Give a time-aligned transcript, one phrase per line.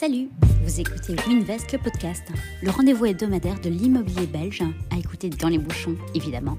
[0.00, 0.28] Salut,
[0.62, 2.22] vous écoutez Winvest, le podcast,
[2.62, 6.56] le rendez-vous hebdomadaire de l'immobilier belge, à écouter dans les bouchons, évidemment.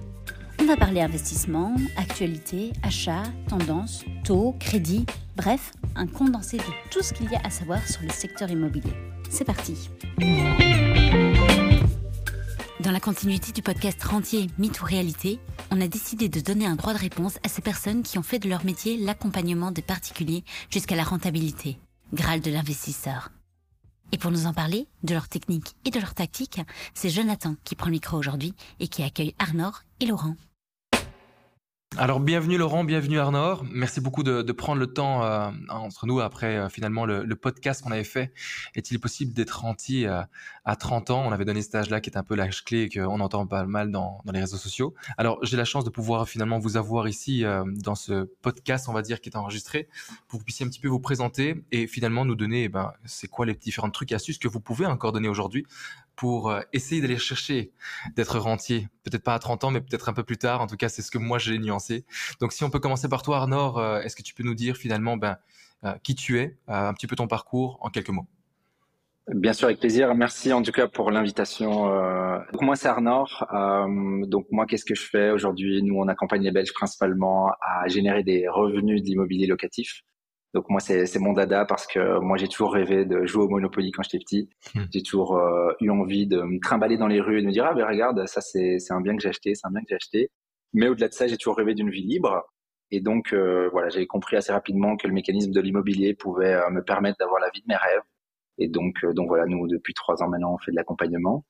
[0.59, 5.05] On va parler investissement, actualité, achat, tendance, taux, crédit,
[5.37, 8.91] bref, un condensé de tout ce qu'il y a à savoir sur le secteur immobilier.
[9.29, 9.89] C'est parti
[12.81, 15.39] Dans la continuité du podcast Rentier Mythe ou Réalité,
[15.71, 18.39] on a décidé de donner un droit de réponse à ces personnes qui ont fait
[18.39, 21.77] de leur métier l'accompagnement des particuliers jusqu'à la rentabilité.
[22.11, 23.29] Graal de l'investisseur.
[24.11, 26.59] Et pour nous en parler, de leur technique et de leur tactique,
[26.95, 30.35] c'est Jonathan qui prend le micro aujourd'hui et qui accueille Arnor et Laurent.
[31.97, 33.65] Alors bienvenue Laurent, bienvenue Arnor.
[33.71, 37.91] Merci beaucoup de, prendre le temps euh, entre nous après euh, finalement le, podcast qu'on
[37.91, 38.31] avait fait.
[38.75, 40.21] Est-il possible d'être rentier euh,
[40.65, 41.23] à 30 ans?
[41.25, 43.65] On avait donné cet âge-là qui est un peu l'âge clé et qu'on entend pas
[43.65, 44.93] mal dans, les réseaux sociaux.
[45.17, 49.01] Alors j'ai la chance de pouvoir finalement vous avoir ici dans ce podcast, on va
[49.01, 49.89] dire, qui est enregistré,
[50.27, 52.93] pour que vous puissiez un petit peu vous présenter et finalement nous donner, eh ben,
[53.05, 55.65] c'est quoi les différents trucs et astuces que vous pouvez encore donner aujourd'hui
[56.19, 57.71] pour euh, essayer d'aller chercher
[58.17, 58.89] d'être rentier.
[59.03, 60.59] Peut-être pas à 30 ans, mais peut-être un peu plus tard.
[60.59, 62.03] En tout cas, c'est ce que moi j'ai nuancé.
[62.41, 64.75] Donc, si on peut commencer par toi, Arnor, euh, est-ce que tu peux nous dire
[64.75, 65.37] finalement ben,
[65.85, 68.27] euh, qui tu es, un petit peu ton parcours en quelques mots?
[69.29, 70.13] Bien sûr, avec plaisir.
[70.13, 71.85] Merci en tout cas pour l'invitation.
[72.51, 73.47] Donc moi, c'est Arnor.
[74.27, 75.29] donc moi, qu'est-ce que je fais?
[75.29, 80.01] Aujourd'hui Nous, on accompagne les Belges principalement à générer des revenus d'immobilier locatif.
[80.53, 83.91] Donc moi c'est mon dada parce que moi j'ai toujours rêvé de jouer au Monopoly
[83.91, 84.49] quand j'étais petit.
[84.73, 84.85] Hmm.
[84.91, 87.65] J'ai toujours euh, eu envie de me trimballer dans les rues et de me dire
[87.65, 89.95] ah ben regarde ça c'est un bien que j'ai acheté, c'est un bien que j'ai
[89.95, 90.31] acheté.
[90.73, 92.43] Mais au-delà de ça j'ai toujours rêvé d'une vie libre
[92.89, 96.69] et donc euh, voilà j'ai compris assez rapidement que le mécanisme de l'immobilier pouvait euh,
[96.71, 98.01] me permettre d'avoir la vie de mes rêves.
[98.57, 101.45] Et donc donc voilà nous depuis trois ans maintenant on fait de l'accompagnement.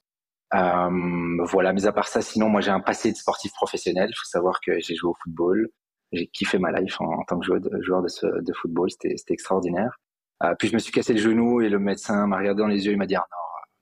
[0.52, 4.10] voilà mais à part ça sinon moi j'ai un passé de sportif professionnel.
[4.12, 5.70] Il faut savoir que j'ai joué au football
[6.12, 8.90] j'ai kiffé ma life en, tant que joueur de, football.
[8.90, 9.98] C'était extraordinaire.
[10.44, 12.86] Euh, puis je me suis cassé le genou et le médecin m'a regardé dans les
[12.86, 12.94] yeux.
[12.94, 13.38] Il m'a dit ah non,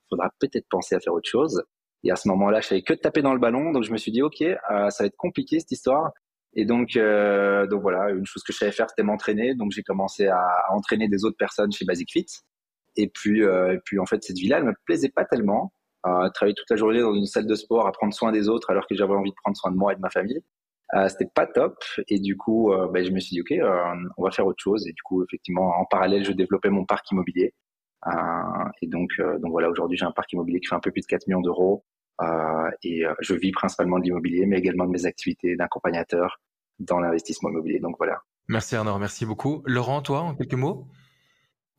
[0.09, 1.63] faudra peut-être penser à faire autre chose.
[2.03, 3.71] Et à ce moment-là, je savais que de taper dans le ballon.
[3.71, 6.11] Donc je me suis dit ok, euh, ça va être compliqué cette histoire.
[6.53, 9.55] Et donc, euh, donc voilà, une chose que je savais faire, c'était m'entraîner.
[9.55, 12.25] Donc j'ai commencé à, à, entraîner des autres personnes chez Basic Fit.
[12.97, 15.71] Et puis, euh, et puis en fait, cette vie-là, elle me plaisait pas tellement.
[16.05, 18.69] Euh, travailler toute la journée dans une salle de sport, à prendre soin des autres,
[18.69, 20.41] alors que j'avais envie de prendre soin de moi et de ma famille.
[20.95, 21.75] Euh, c'était pas top.
[22.07, 24.61] Et du coup euh, ben, je me suis dit ok euh, on va faire autre
[24.61, 24.87] chose.
[24.87, 27.53] Et du coup effectivement en parallèle je développais mon parc immobilier.
[28.81, 29.09] Et donc
[29.41, 31.41] donc voilà aujourd'hui j'ai un parc immobilier qui fait un peu plus de 4 millions
[31.41, 31.83] d'euros.
[32.83, 36.39] Et je vis principalement de l'immobilier mais également de mes activités d'accompagnateur
[36.79, 37.79] dans l'investissement immobilier.
[37.79, 38.21] Donc voilà.
[38.47, 38.97] Merci Arnaud.
[38.97, 39.61] Merci beaucoup.
[39.65, 40.87] Laurent toi en quelques mots?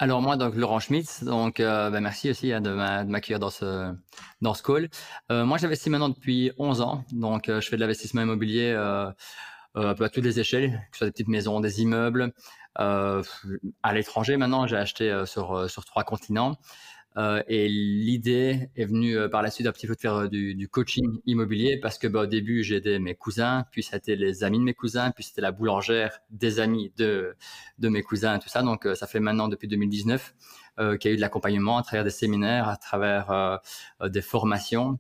[0.00, 3.92] Alors moi, donc Laurent Schmitz, donc euh, ben, merci aussi hein, de m'accueillir dans ce
[4.40, 4.88] dans ce call.
[5.32, 9.10] Euh, moi, j'investis maintenant depuis 11 ans, donc euh, je fais de l'investissement immobilier euh,
[9.74, 12.32] un peu à toutes les échelles, que ce soit des petites maisons, des immeubles.
[12.76, 16.56] à l'étranger maintenant, j'ai acheté sur sur trois continents.
[17.18, 20.28] Euh, et l'idée est venue euh, par la suite un petit peu de faire euh,
[20.28, 24.44] du, coaching immobilier parce que bah, au début j'ai aidé mes cousins, puis c'était les
[24.44, 27.34] amis de mes cousins, puis c'était la boulangère des amis de,
[27.80, 28.62] mes cousins et tout ça.
[28.62, 30.34] Donc ça fait maintenant depuis 2019
[30.78, 33.60] qu'il y a eu de l'accompagnement à travers des séminaires, à travers
[34.04, 34.98] des formations.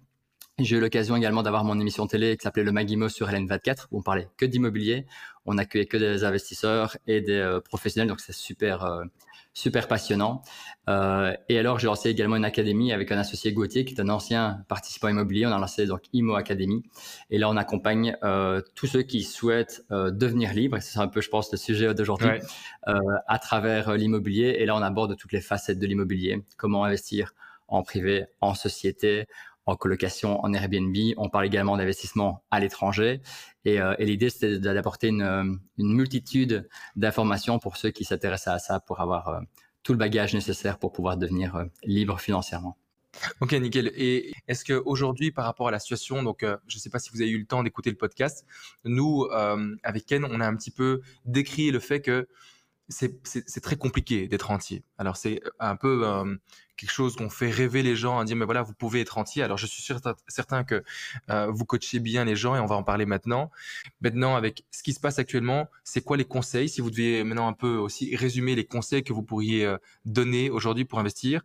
[0.58, 3.98] J'ai eu l'occasion également d'avoir mon émission télé qui s'appelait Le Maguimo sur LN24 où
[3.98, 5.06] on parlait que d'immobilier.
[5.46, 9.04] On accueillait que des investisseurs et des professionnels, donc c'est super
[9.58, 10.42] super passionnant.
[10.88, 14.08] Euh, et alors, j'ai lancé également une académie avec un associé Gauthier, qui est un
[14.08, 15.46] ancien participant immobilier.
[15.46, 16.84] On a lancé donc IMO Academy.
[17.30, 20.78] Et là, on accompagne euh, tous ceux qui souhaitent euh, devenir libres.
[20.80, 22.40] C'est un peu, je pense, le sujet d'aujourd'hui,
[22.86, 24.56] à travers l'immobilier.
[24.60, 26.44] Et là, on aborde toutes les facettes de l'immobilier.
[26.56, 27.34] Comment investir
[27.66, 29.26] en privé, en société,
[29.68, 30.96] en colocation, en Airbnb.
[31.18, 33.20] On parle également d'investissement à l'étranger.
[33.66, 35.44] Et, euh, l'idée, c'est d'apporter une, euh,
[35.76, 39.40] une, multitude d'informations pour ceux qui s'intéressent à ça, pour avoir euh,
[39.82, 42.78] tout le bagage nécessaire pour pouvoir devenir libre financièrement.
[43.40, 43.92] Ok, nickel.
[43.94, 47.20] Et est-ce qu'aujourd'hui, par rapport à la situation, donc je ne sais pas si vous
[47.20, 48.46] avez eu le temps d'écouter le podcast,
[48.84, 49.26] nous,
[49.82, 52.28] avec Ken, on a un petit peu décrit le fait que
[52.88, 54.82] c'est très compliqué d'être entier.
[54.96, 56.36] Alors c'est un peu euh,
[56.76, 59.42] quelque chose qu'on fait rêver les gens à dire mais voilà vous pouvez être entier.
[59.42, 59.82] Alors je suis
[60.28, 60.82] certain que
[61.28, 63.50] euh, vous coachez bien les gens et on va en parler maintenant.
[64.00, 66.68] Maintenant avec ce qui se passe actuellement, c'est quoi les conseils?
[66.68, 69.76] Si vous deviez maintenant un peu aussi résumer les conseils que vous pourriez euh,
[70.06, 71.42] donner aujourd'hui pour investir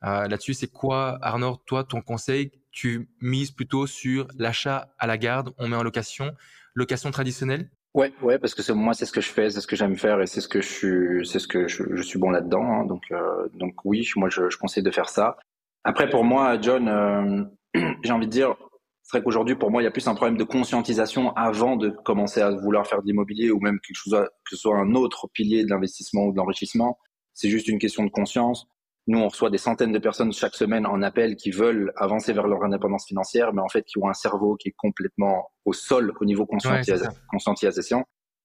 [0.00, 5.52] là-dessus, c'est quoi Arnaud toi ton conseil Tu mises plutôt sur l'achat à la garde,
[5.58, 6.34] on met en location,
[6.74, 7.68] location traditionnelle?
[7.94, 9.96] Ouais, ouais, parce que c'est moi, c'est ce que je fais, c'est ce que j'aime
[9.96, 12.62] faire et c'est ce que je suis, c'est ce que je, suis bon là-dedans.
[12.62, 12.84] Hein.
[12.84, 15.36] donc, euh, donc oui, moi, je, je, conseille de faire ça.
[15.84, 17.44] Après, pour moi, John, euh,
[18.04, 18.54] j'ai envie de dire,
[19.02, 21.88] c'est vrai qu'aujourd'hui, pour moi, il y a plus un problème de conscientisation avant de
[21.88, 25.28] commencer à vouloir faire de l'immobilier ou même quelque chose, que ce soit un autre
[25.32, 26.98] pilier de l'investissement ou de l'enrichissement.
[27.32, 28.66] C'est juste une question de conscience.
[29.08, 32.46] Nous, on reçoit des centaines de personnes chaque semaine en appel qui veulent avancer vers
[32.46, 36.12] leur indépendance financière, mais en fait qui ont un cerveau qui est complètement au sol
[36.20, 38.04] au niveau conscientisation.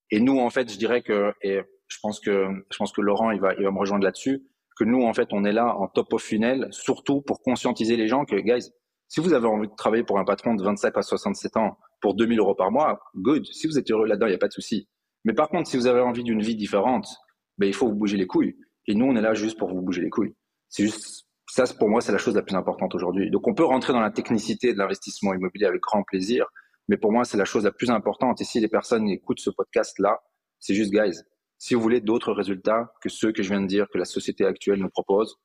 [0.09, 3.31] Et nous, en fait, je dirais que, et je pense que, je pense que Laurent,
[3.31, 4.41] il va, il va me rejoindre là-dessus,
[4.77, 8.07] que nous, en fait, on est là en top of funnel, surtout pour conscientiser les
[8.07, 8.71] gens que, guys,
[9.09, 12.15] si vous avez envie de travailler pour un patron de 25 à 67 ans pour
[12.15, 13.45] 2000 euros par mois, good.
[13.47, 14.87] Si vous êtes heureux là-dedans, il n'y a pas de souci.
[15.25, 17.07] Mais par contre, si vous avez envie d'une vie différente,
[17.57, 18.55] ben, il faut vous bouger les couilles.
[18.87, 20.33] Et nous, on est là juste pour vous bouger les couilles.
[20.73, 23.29] C'est juste, ça, pour moi, c'est la chose la plus importante aujourd'hui.
[23.29, 26.47] Donc, on peut rentrer dans la technicité de l'investissement immobilier avec grand plaisir.
[26.87, 28.41] Mais pour moi, c'est la chose la plus importante.
[28.41, 30.19] Et si les personnes écoutent ce podcast-là,
[30.59, 31.21] c'est juste, guys,
[31.59, 34.45] si vous voulez d'autres résultats que ceux que je viens de dire, que la société
[34.45, 35.35] actuelle nous propose,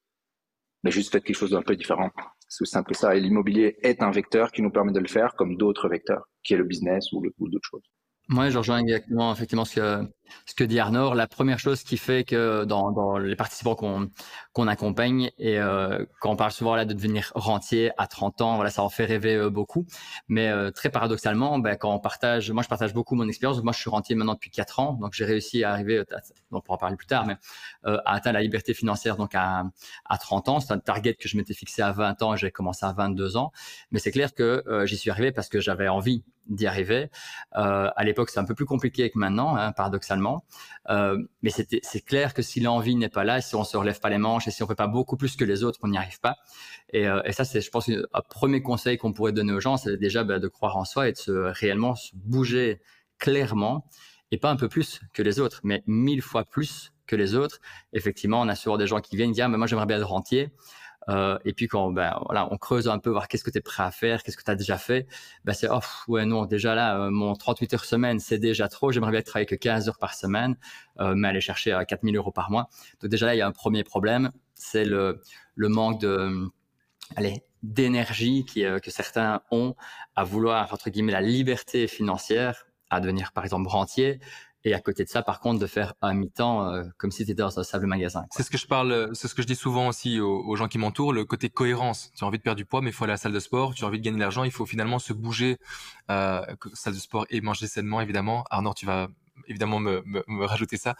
[0.82, 2.10] mais juste faites quelque chose d'un peu différent.
[2.48, 3.14] C'est aussi simple que ça.
[3.14, 6.54] Et l'immobilier est un vecteur qui nous permet de le faire comme d'autres vecteurs, qui
[6.54, 7.84] est le business ou, d'autres choses.
[8.28, 10.10] Moi, je rejoins exactement effectivement ce que,
[10.48, 11.12] ce que dit Arnaud.
[11.12, 16.30] La première chose qui fait que dans, dans les participants qu'on accompagne, et euh, quand
[16.30, 19.34] on parle souvent là de devenir rentier à 30 ans, voilà, ça en fait rêver
[19.34, 19.84] euh, beaucoup.
[20.26, 23.62] Mais euh, très paradoxalement, ben, quand on partage, moi je partage beaucoup mon expérience.
[23.62, 26.02] Moi, je suis rentier maintenant depuis 4 ans, donc j'ai réussi à arriver,
[26.50, 27.36] on pourra en parler plus tard, mais
[27.84, 29.64] à atteindre la liberté financière donc à,
[30.06, 30.60] à 30 ans.
[30.60, 33.52] C'est un target que je m'étais fixé à 20 ans, j'ai commencé à 22 ans.
[33.90, 37.10] Mais c'est clair que j'y suis arrivé parce que j'avais envie d'y arriver.
[37.56, 40.44] Euh, à l'époque, c'est un peu plus compliqué que maintenant, hein, paradoxalement.
[40.88, 44.08] Euh, mais c'est clair que si l'envie n'est pas là, si on se relève pas
[44.08, 46.20] les manches et si on fait pas beaucoup plus que les autres, on n'y arrive
[46.20, 46.36] pas.
[46.92, 49.76] Et, euh, et ça, c'est, je pense, un premier conseil qu'on pourrait donner aux gens,
[49.76, 52.80] c'est déjà bah, de croire en soi et de se réellement bouger
[53.18, 53.84] clairement
[54.30, 57.60] et pas un peu plus que les autres, mais mille fois plus que les autres.
[57.92, 60.50] Effectivement, on a souvent des gens qui viennent dire, mais moi, j'aimerais bien être rentier.
[61.08, 63.62] Euh, et puis quand ben, voilà, on creuse un peu, voir qu'est-ce que tu es
[63.62, 65.06] prêt à faire, qu'est-ce que tu as déjà fait,
[65.44, 68.92] ben c'est oh ouais non déjà là euh, mon 38 heures semaine c'est déjà trop,
[68.92, 70.56] j'aimerais bien travailler que 15 heures par semaine,
[71.00, 72.68] euh, mais aller chercher à 4000 euros par mois.
[73.00, 75.22] Donc déjà là il y a un premier problème, c'est le,
[75.54, 76.30] le manque de
[77.16, 79.74] allez d'énergie qui, que certains ont
[80.14, 84.20] à vouloir entre guillemets la liberté financière à devenir par exemple rentier
[84.64, 87.32] et à côté de ça, par contre, de faire un mi-temps euh, comme si tu
[87.32, 88.24] étais dans un sable magasin.
[88.30, 90.78] C'est ce que je parle, c'est ce que je dis souvent aussi aux, gens qui
[90.78, 92.10] m'entourent, le côté cohérence.
[92.16, 93.40] Tu as envie de perdre du poids, mais il faut aller à la salle de
[93.40, 93.74] sport.
[93.74, 95.58] Tu as envie de gagner de l'argent, il faut finalement se bouger,
[96.10, 96.44] euh,
[96.74, 98.44] salle de sport et manger sainement, évidemment.
[98.50, 99.08] Arnaud, tu vas
[99.46, 100.96] évidemment me, rajouter ça.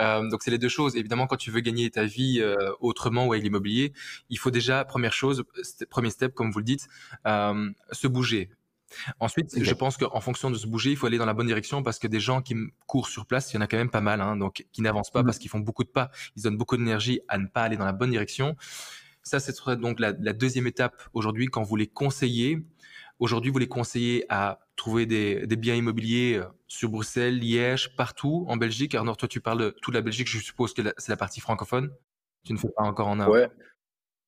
[0.00, 0.96] Euh, donc c'est les deux choses.
[0.96, 3.92] Évidemment, quand tu veux gagner ta vie euh, autrement ou avec l'immobilier,
[4.30, 5.44] il faut déjà, première chose,
[5.90, 6.88] premier step, comme vous le dites,
[7.26, 8.50] euh, se bouger.
[9.20, 11.82] Ensuite, je pense qu'en fonction de se bouger, il faut aller dans la bonne direction
[11.82, 12.54] parce que des gens qui
[12.86, 15.10] courent sur place, il y en a quand même pas mal, hein, donc qui n'avancent
[15.10, 15.26] pas mmh.
[15.26, 17.84] parce qu'ils font beaucoup de pas, ils donnent beaucoup d'énergie à ne pas aller dans
[17.84, 18.56] la bonne direction.
[19.22, 22.64] Ça, c'est donc la, deuxième étape aujourd'hui quand vous les conseillez.
[23.18, 28.56] Aujourd'hui, vous les conseillez à trouver des, biens immobiliers euh, sur Bruxelles, Liège, partout en
[28.56, 28.96] Belgique.
[28.96, 31.92] Alors, toi, tu parles de toute la Belgique, je suppose que c'est la partie francophone.
[32.44, 33.28] Tu ne fais pas encore en un.
[33.28, 33.48] Ouais.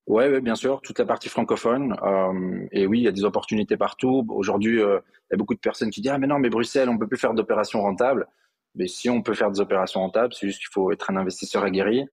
[0.07, 1.97] Ouais, bien sûr, toute la partie francophone.
[2.03, 4.27] Euh, et oui, il y a des opportunités partout.
[4.29, 6.91] Aujourd'hui, euh, il y a beaucoup de personnes qui disent ah mais non, mais Bruxelles,
[6.91, 8.27] on peut plus faire d'opérations rentables.
[8.75, 11.65] Mais si on peut faire des opérations rentables, c'est juste qu'il faut être un investisseur
[11.65, 12.07] aguerri.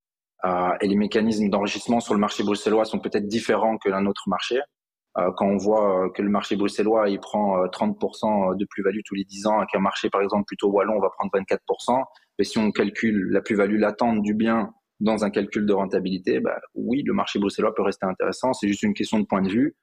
[0.46, 4.24] Euh, et les mécanismes d'enrichissement sur le marché bruxellois sont peut-être différents que d'un autre
[4.28, 4.60] marché.
[5.18, 9.26] Euh, quand on voit que le marché bruxellois il prend 30% de plus-value tous les
[9.26, 12.04] 10 ans, qu'un marché par exemple plutôt wallon on va prendre 24%.
[12.40, 16.60] Mais si on calcule la plus-value latente du bien dans un calcul de rentabilité, bah,
[16.76, 18.54] oui, le marché bruxellois peut rester intéressant.
[18.54, 19.76] C'est juste une question de point de vue.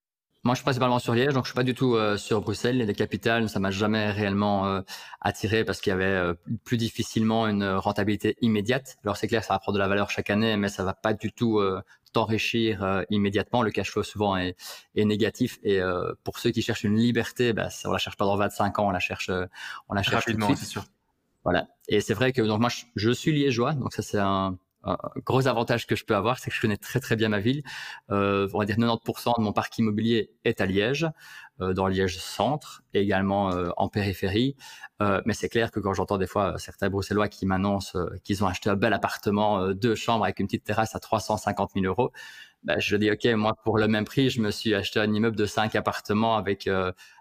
[0.45, 2.79] Moi, je suis principalement sur Liège, donc je suis pas du tout euh, sur Bruxelles.
[2.79, 4.83] Les capitales, ça m'a jamais réellement euh,
[5.21, 8.97] attiré parce qu'il y avait euh, plus difficilement une rentabilité immédiate.
[9.03, 11.13] Alors c'est clair, ça va prendre de la valeur chaque année, mais ça va pas
[11.13, 11.61] du tout
[12.13, 13.63] t'enrichir immédiatement.
[13.63, 14.57] Le cash flow souvent est,
[14.95, 15.59] est négatif.
[15.65, 15.81] Et
[16.23, 18.91] pour ceux qui cherchent une liberté, bah, on la cherche pas dans 25 ans, on
[18.91, 19.31] la cherche,
[19.89, 20.85] on la cherche rapidement, c'est sûr.
[21.45, 21.67] Voilà.
[21.89, 25.47] Et c'est vrai que donc moi, je suis liégeois, donc ça c'est un un gros
[25.49, 27.63] avantage que je peux avoir, c'est que je connais très très bien ma ville.
[28.11, 31.07] Euh, on va dire 90% de mon parc immobilier est à Liège,
[31.61, 34.57] euh, dans Liège centre, et également euh, en périphérie.
[35.01, 38.09] Euh, mais c'est clair que quand j'entends des fois euh, certains Bruxellois qui m'annoncent euh,
[38.25, 41.87] qu'ils ont acheté un bel appartement, deux chambres avec une petite terrasse à 350 000
[41.87, 42.13] euros,
[42.65, 45.37] ben, je dis ok, moi pour le même prix, je me suis acheté un immeuble
[45.37, 46.69] de cinq appartements avec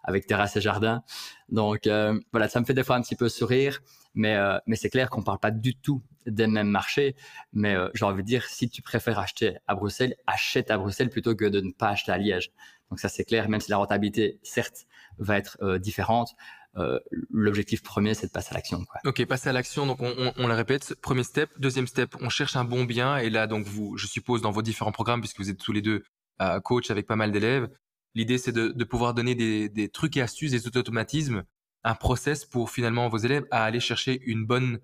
[0.03, 1.03] avec terrasse et jardin.
[1.49, 1.87] Donc
[2.31, 3.79] voilà, ça me fait des fois un petit peu sourire.
[4.17, 7.15] Mais, euh, mais c'est clair qu'on parle pas du tout des mêmes marchés.
[7.53, 11.09] Mais euh, j'ai envie de dire, si tu préfères acheter à Bruxelles, achète à Bruxelles
[11.09, 12.51] plutôt que de ne pas acheter à Liège.
[12.89, 14.87] Donc ça, c'est clair, même si la rentabilité, certes,
[15.19, 16.31] va être euh, différente.
[16.77, 18.85] Euh, l'objectif premier, c'est de passer à l'action.
[19.05, 19.85] Ok, passer à l'action.
[19.85, 20.95] Donc on, on, on, la répète.
[21.01, 23.17] Premier step, deuxième step, on cherche un bon bien.
[23.17, 25.81] Et là, donc vous, je suppose, dans vos différents programmes, puisque vous êtes tous les
[25.81, 26.03] deux
[26.41, 27.69] euh, coach avec pas mal d'élèves,
[28.13, 31.43] l'idée c'est de, de, pouvoir donner des, des, trucs et astuces, des automatismes
[31.83, 34.79] un process pour finalement vos élèves à aller chercher une bonne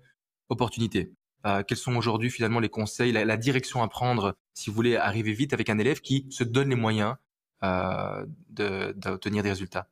[0.48, 1.12] opportunité.
[1.66, 5.52] quels sont aujourd'hui finalement les conseils, la, direction à prendre si vous voulez arriver vite
[5.52, 7.16] avec un élève qui se donne les moyens
[8.48, 9.88] d'obtenir des résultats?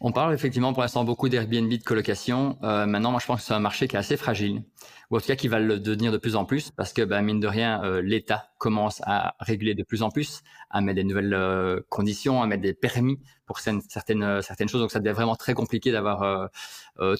[0.00, 2.58] On parle effectivement pour l'instant beaucoup d'Airbnb de colocation.
[2.62, 4.62] Euh, maintenant, moi, je pense que c'est un marché qui est assez fragile,
[5.10, 7.20] ou en tout cas qui va le devenir de plus en plus, parce que ben,
[7.22, 11.04] mine de rien, euh, l'État commence à réguler de plus en plus, à mettre des
[11.04, 14.80] nouvelles euh, conditions, à mettre des permis pour certaines certaines choses.
[14.80, 16.50] Donc, ça devient vraiment très compliqué d'avoir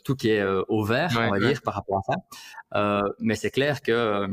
[0.04, 3.02] tout qui est au vert, on va dire, par rapport à ça.
[3.18, 4.28] mais c'est clair que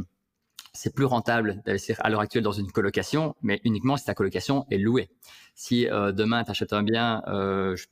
[0.73, 4.65] c'est plus rentable d'investir à l'heure actuelle dans une colocation, mais uniquement si ta colocation
[4.71, 5.09] est louée.
[5.53, 7.85] Si demain tu achètes un bien, je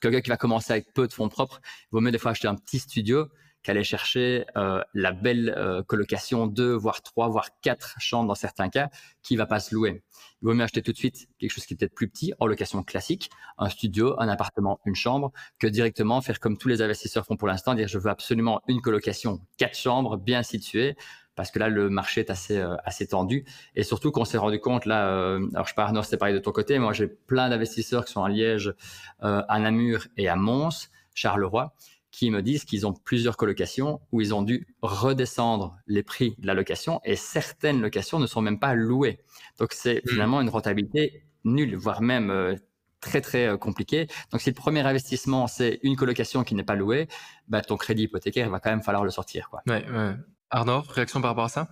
[0.00, 2.48] quelqu'un qui va commencer avec peu de fonds propres, il vaut mieux des fois acheter
[2.48, 3.28] un petit studio
[3.62, 8.70] qu'aller chercher euh, la belle euh, colocation, deux, voire trois, voire quatre chambres dans certains
[8.70, 8.88] cas,
[9.22, 10.02] qui va pas se louer.
[10.42, 12.46] Il vaut mieux acheter tout de suite quelque chose qui est peut-être plus petit, en
[12.46, 17.26] location classique, un studio, un appartement, une chambre, que directement faire comme tous les investisseurs
[17.26, 20.96] font pour l'instant, dire je veux absolument une colocation, quatre chambres, bien situées,
[21.40, 23.46] parce que là, le marché est assez, euh, assez tendu.
[23.74, 26.38] Et surtout qu'on s'est rendu compte, là, euh, alors je parle, non, c'était pareil de
[26.38, 28.74] ton côté, moi j'ai plein d'investisseurs qui sont à Liège,
[29.22, 31.72] euh, à Namur et à Mons, Charleroi,
[32.10, 36.46] qui me disent qu'ils ont plusieurs colocations où ils ont dû redescendre les prix de
[36.46, 39.20] la location et certaines locations ne sont même pas louées.
[39.58, 40.08] Donc c'est mmh.
[40.10, 42.58] finalement une rentabilité nulle, voire même
[43.00, 44.08] très très compliquée.
[44.30, 47.08] Donc si le premier investissement c'est une colocation qui n'est pas louée,
[47.48, 49.48] bah, ton crédit hypothécaire il va quand même falloir le sortir.
[49.48, 49.62] Quoi.
[49.66, 50.16] Ouais, ouais.
[50.50, 51.68] Arnaud, réaction par rapport à ça?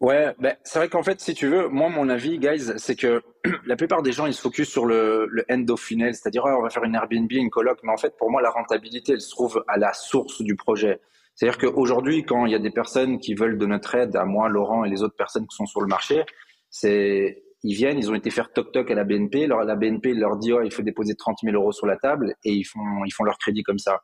[0.00, 3.22] Ouais, ben, c'est vrai qu'en fait, si tu veux, moi, mon avis, guys, c'est que
[3.66, 6.56] la plupart des gens, ils se focus sur le, le end of funnel, c'est-à-dire, oh,
[6.58, 9.20] on va faire une Airbnb, une coloc, mais en fait, pour moi, la rentabilité, elle
[9.20, 11.00] se trouve à la source du projet.
[11.34, 14.48] C'est-à-dire qu'aujourd'hui, quand il y a des personnes qui veulent de notre aide, à moi,
[14.48, 16.24] Laurent et les autres personnes qui sont sur le marché,
[16.70, 20.38] c'est, ils viennent, ils ont été faire toc-toc à la BNP, alors la BNP leur
[20.38, 23.12] dit, oh, il faut déposer 30 000 euros sur la table, et ils font, ils
[23.12, 24.00] font leur crédit comme ça.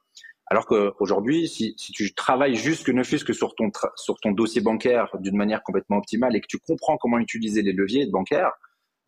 [0.48, 4.30] Alors qu'aujourd'hui, si, si tu travailles juste que ne fût-ce que sur ton, sur ton
[4.30, 8.52] dossier bancaire d'une manière complètement optimale et que tu comprends comment utiliser les leviers bancaires,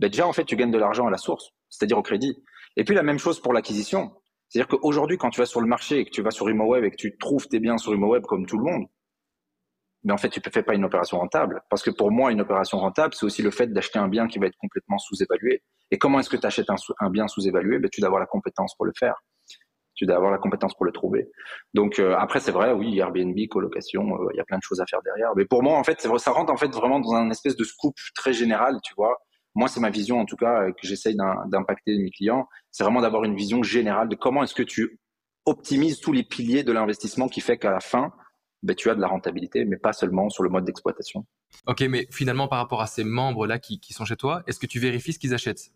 [0.00, 2.36] ben déjà, en fait, tu gagnes de l'argent à la source, c'est-à-dire au crédit.
[2.76, 4.12] Et puis, la même chose pour l'acquisition.
[4.48, 6.90] C'est-à-dire qu'aujourd'hui, quand tu vas sur le marché et que tu vas sur ImoWeb et
[6.90, 8.86] que tu trouves tes biens sur ImoWeb comme tout le monde,
[10.04, 11.62] mais ben, en fait, tu ne fais pas une opération rentable.
[11.70, 14.38] Parce que pour moi, une opération rentable, c'est aussi le fait d'acheter un bien qui
[14.38, 15.62] va être complètement sous-évalué.
[15.90, 17.78] Et comment est-ce que tu achètes un, un bien sous-évalué?
[17.78, 19.22] Ben, Tu dois avoir la compétence pour le faire
[19.98, 21.28] tu dois avoir la compétence pour le trouver.
[21.74, 24.80] Donc euh, après c'est vrai, oui, Airbnb, colocation, euh, il y a plein de choses
[24.80, 25.30] à faire derrière.
[25.36, 27.94] Mais pour moi en fait, ça rentre en fait vraiment dans un espèce de scoop
[28.14, 29.18] très général, tu vois.
[29.56, 31.16] Moi c'est ma vision en tout cas euh, que j'essaye
[31.48, 35.00] d'impacter mes clients, c'est vraiment d'avoir une vision générale de comment est-ce que tu
[35.46, 38.12] optimises tous les piliers de l'investissement qui fait qu'à la fin,
[38.62, 41.26] ben, tu as de la rentabilité, mais pas seulement sur le mode d'exploitation.
[41.66, 44.66] Ok, mais finalement par rapport à ces membres-là qui, qui sont chez toi, est-ce que
[44.66, 45.72] tu vérifies ce qu'ils achètent?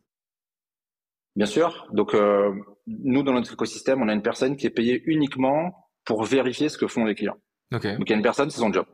[1.37, 1.87] Bien sûr.
[1.93, 2.53] Donc, euh,
[2.87, 6.79] nous, dans notre écosystème, on a une personne qui est payée uniquement pour vérifier ce
[6.79, 7.39] que font les clients.
[7.71, 8.87] Donc, il y a une personne, c'est son job.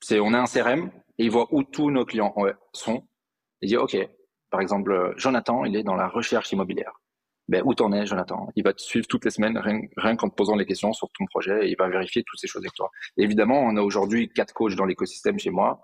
[0.00, 2.34] C'est, on a un CRM et il voit où tous nos clients
[2.72, 3.06] sont.
[3.60, 3.96] Il dit, OK,
[4.50, 6.92] par exemple, Jonathan, il est dans la recherche immobilière.
[7.48, 8.48] Ben, où t'en es, Jonathan?
[8.54, 11.26] Il va te suivre toutes les semaines, rien, qu'en te posant les questions sur ton
[11.26, 12.90] projet, et il va vérifier toutes ces choses avec toi.
[13.16, 15.80] évidemment, on a aujourd'hui quatre coachs dans l'écosystème chez moi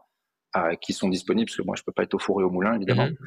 [0.56, 2.50] euh, qui sont disponibles, parce que moi, je peux pas être au four et au
[2.50, 3.06] moulin, évidemment.
[3.06, 3.16] Mhm.
[3.20, 3.26] Euh,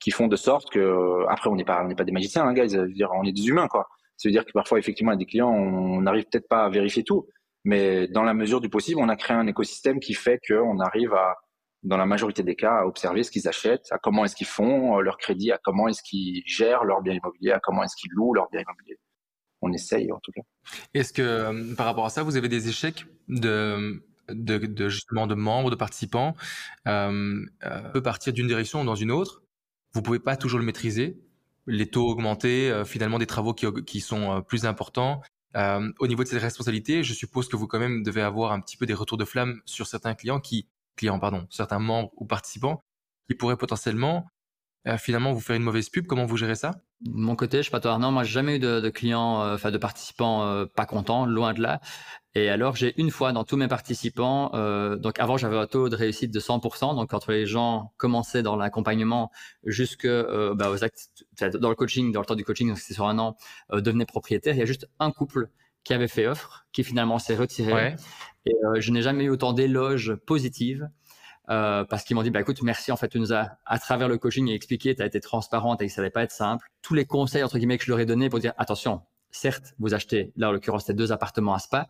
[0.00, 2.54] qui font de sorte que après on n'est pas on n'est pas des magiciens hein,
[2.54, 3.86] guys, on est des humains quoi.
[4.16, 7.04] Ça veut dire que parfois effectivement avec des clients on n'arrive peut-être pas à vérifier
[7.04, 7.26] tout,
[7.64, 11.12] mais dans la mesure du possible on a créé un écosystème qui fait qu'on arrive
[11.14, 11.36] à
[11.82, 14.98] dans la majorité des cas à observer ce qu'ils achètent, à comment est-ce qu'ils font
[14.98, 18.10] euh, leur crédit, à comment est-ce qu'ils gèrent leur bien immobilier, à comment est-ce qu'ils
[18.12, 18.98] louent leur bien immobilier.
[19.60, 20.42] On essaye en tout cas.
[20.94, 25.34] Est-ce que euh, par rapport à ça, vous avez des échecs de de, justement de
[25.34, 26.36] membres, de participants,
[26.86, 29.42] euh, euh, peut partir d'une direction ou dans une autre.
[29.92, 31.18] Vous pouvez pas toujours le maîtriser.
[31.66, 35.22] Les taux augmentés, euh, finalement des travaux qui, qui sont plus importants.
[35.54, 38.76] au niveau de cette responsabilité, je suppose que vous quand même devez avoir un petit
[38.76, 42.84] peu des retours de flamme sur certains clients qui, clients pardon, certains membres ou participants
[43.28, 44.26] qui pourraient potentiellement
[44.96, 46.06] finalement vous faire une mauvaise pub.
[46.06, 46.80] Comment vous gérez ça?
[47.00, 49.54] De mon côté, je sais pas toi, non, moi j'ai jamais eu de, clients, euh,
[49.54, 51.80] enfin de participants euh, pas contents, loin de là.
[52.34, 55.88] Et alors j'ai une fois dans tous mes participants, euh, donc avant j'avais un taux
[55.88, 59.30] de réussite de 100%, donc quand les gens commençaient dans l'accompagnement
[59.64, 61.10] jusque bah, aux actes,
[61.54, 63.36] dans le coaching, dans le temps du coaching, donc c'est sur un an,
[63.72, 65.50] devenaient propriétaires, il y a juste un couple
[65.84, 67.94] qui avait fait offre, qui finalement s'est retiré.
[68.46, 70.88] Et je n'ai jamais eu autant d'éloges positives
[71.50, 74.08] euh, parce qu'ils m'ont dit bah écoute merci en fait tu nous as à travers
[74.08, 76.94] le coaching expliqué tu as été transparente et que ça n'allait pas être simple tous
[76.94, 80.32] les conseils entre guillemets que je leur ai donnés pour dire attention certes vous achetez
[80.36, 81.88] là en l'occurrence c'était deux appartements à Spa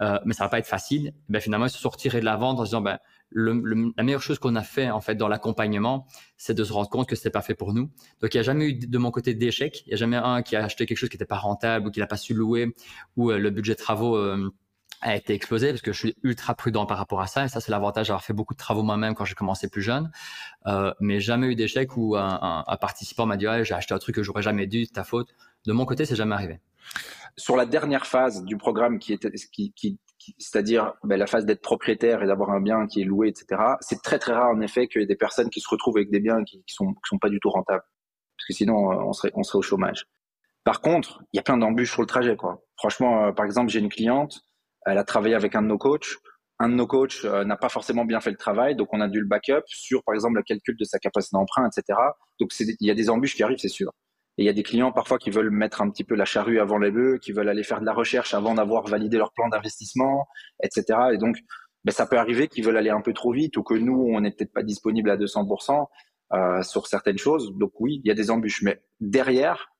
[0.00, 2.58] euh, mais ça va pas être facile ben finalement ils se sont de la vente
[2.58, 2.98] en se disant ben
[3.30, 6.88] le, la meilleure chose qu'on a fait en fait dans l'accompagnement, c'est de se rendre
[6.88, 7.90] compte que c'était pas fait pour nous.
[8.20, 9.82] Donc il n'y a jamais eu de mon côté d'échec.
[9.86, 11.90] Il n'y a jamais un qui a acheté quelque chose qui n'était pas rentable ou
[11.90, 12.74] qui n'a pas su louer
[13.16, 14.50] ou euh, le budget de travaux euh,
[15.00, 17.44] a été explosé parce que je suis ultra prudent par rapport à ça.
[17.44, 20.10] Et ça, c'est l'avantage d'avoir fait beaucoup de travaux moi-même quand j'ai commencé plus jeune.
[20.66, 24.22] Euh, mais jamais eu d'échec où un, participant m'a dit j'ai acheté un truc que
[24.22, 25.34] j'aurais jamais dû, ta faute.
[25.66, 26.60] De mon côté, c'est jamais arrivé.
[27.36, 29.98] Sur la dernière phase du programme qui était, qui,
[30.38, 33.62] c'est-à-dire ben, la phase d'être propriétaire et d'avoir un bien qui est loué, etc.
[33.80, 36.10] C'est très très rare en effet qu'il y ait des personnes qui se retrouvent avec
[36.10, 37.84] des biens qui, qui sont sont pas du tout rentables,
[38.36, 40.06] parce que sinon euh, on serait on serait au chômage.
[40.64, 42.62] Par contre, il y a plein d'embûches sur le trajet, quoi.
[42.76, 44.42] Franchement, euh, par exemple, j'ai une cliente
[44.90, 46.16] elle a travaillé avec un de nos coachs.
[46.60, 49.08] Un de nos coachs euh, n'a pas forcément bien fait le travail, donc on a
[49.08, 51.98] dû le backup sur, par exemple, le calcul de sa capacité d'emprunt, etc.
[52.40, 53.92] Donc il y a des embûches qui arrivent, c'est sûr.
[54.38, 56.60] Et il y a des clients parfois qui veulent mettre un petit peu la charrue
[56.60, 59.48] avant les bœufs, qui veulent aller faire de la recherche avant d'avoir validé leur plan
[59.48, 60.26] d'investissement,
[60.62, 60.84] etc.
[61.12, 61.38] Et donc,
[61.84, 64.20] ben, ça peut arriver qu'ils veulent aller un peu trop vite ou que nous, on
[64.20, 65.86] n'est peut-être pas disponible à 200%
[66.34, 67.52] euh, sur certaines choses.
[67.56, 68.62] Donc oui, il y a des embûches.
[68.62, 69.72] Mais derrière,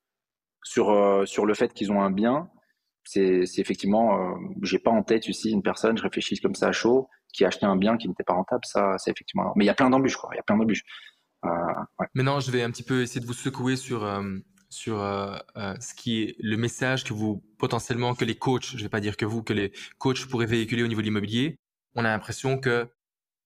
[0.63, 2.49] sur, euh, sur le fait qu'ils ont un bien,
[3.11, 6.71] c'est effectivement, euh, j'ai pas en tête ici une personne, je réfléchis comme ça à
[6.71, 8.63] chaud, qui a acheté un bien qui n'était pas rentable.
[8.65, 9.51] Ça, c'est effectivement.
[9.55, 10.29] Mais il y a plein d'embûches, quoi.
[10.33, 10.83] Il y a plein d'embûches.
[11.45, 11.49] Euh,
[12.13, 14.37] Maintenant, je vais un petit peu essayer de vous secouer sur euh,
[14.69, 15.37] sur euh,
[15.79, 19.17] ce qui est le message que vous potentiellement que les coachs, je vais pas dire
[19.17, 21.57] que vous, que les coachs pourraient véhiculer au niveau de l'immobilier.
[21.95, 22.87] On a l'impression que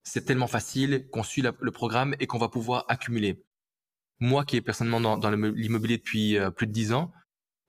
[0.02, 3.42] c'est tellement facile qu'on suit le programme et qu'on va pouvoir accumuler.
[4.20, 7.10] Moi, qui est personnellement dans, dans l'immobilier depuis plus de dix ans,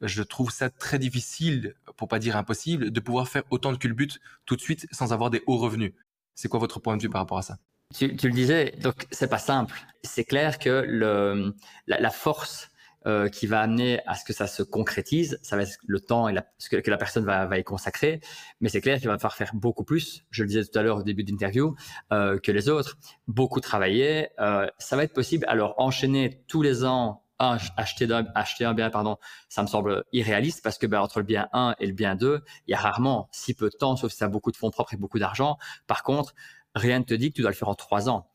[0.01, 4.19] je trouve ça très difficile, pour pas dire impossible, de pouvoir faire autant de culbutes
[4.45, 5.93] tout de suite sans avoir des hauts revenus.
[6.33, 7.57] C'est quoi votre point de vue par rapport à ça?
[7.93, 9.75] Tu, le disais, donc c'est pas simple.
[10.03, 11.53] C'est clair que
[11.87, 12.69] la, force
[13.05, 16.27] euh, qui va amener à ce que ça se concrétise, ça va être le temps
[16.27, 18.19] et ce que, la personne va, y consacrer.
[18.59, 20.25] Mais c'est clair qu'il va falloir faire beaucoup plus.
[20.31, 21.75] Je le disais tout à l'heure au début d'interview
[22.11, 22.97] euh, que les autres.
[23.27, 24.29] Beaucoup travailler.
[24.39, 25.45] Euh, ça va être possible.
[25.47, 29.17] Alors enchaîner tous les ans acheter, un, acheter un bien, pardon,
[29.49, 32.41] ça me semble irréaliste parce que ben, entre le bien 1 et le bien 2,
[32.67, 34.71] il y a rarement si peu de temps, sauf si tu as beaucoup de fonds
[34.71, 35.57] propres et beaucoup d'argent.
[35.87, 36.33] Par contre,
[36.75, 38.29] rien ne te dit que tu dois le faire en trois ans.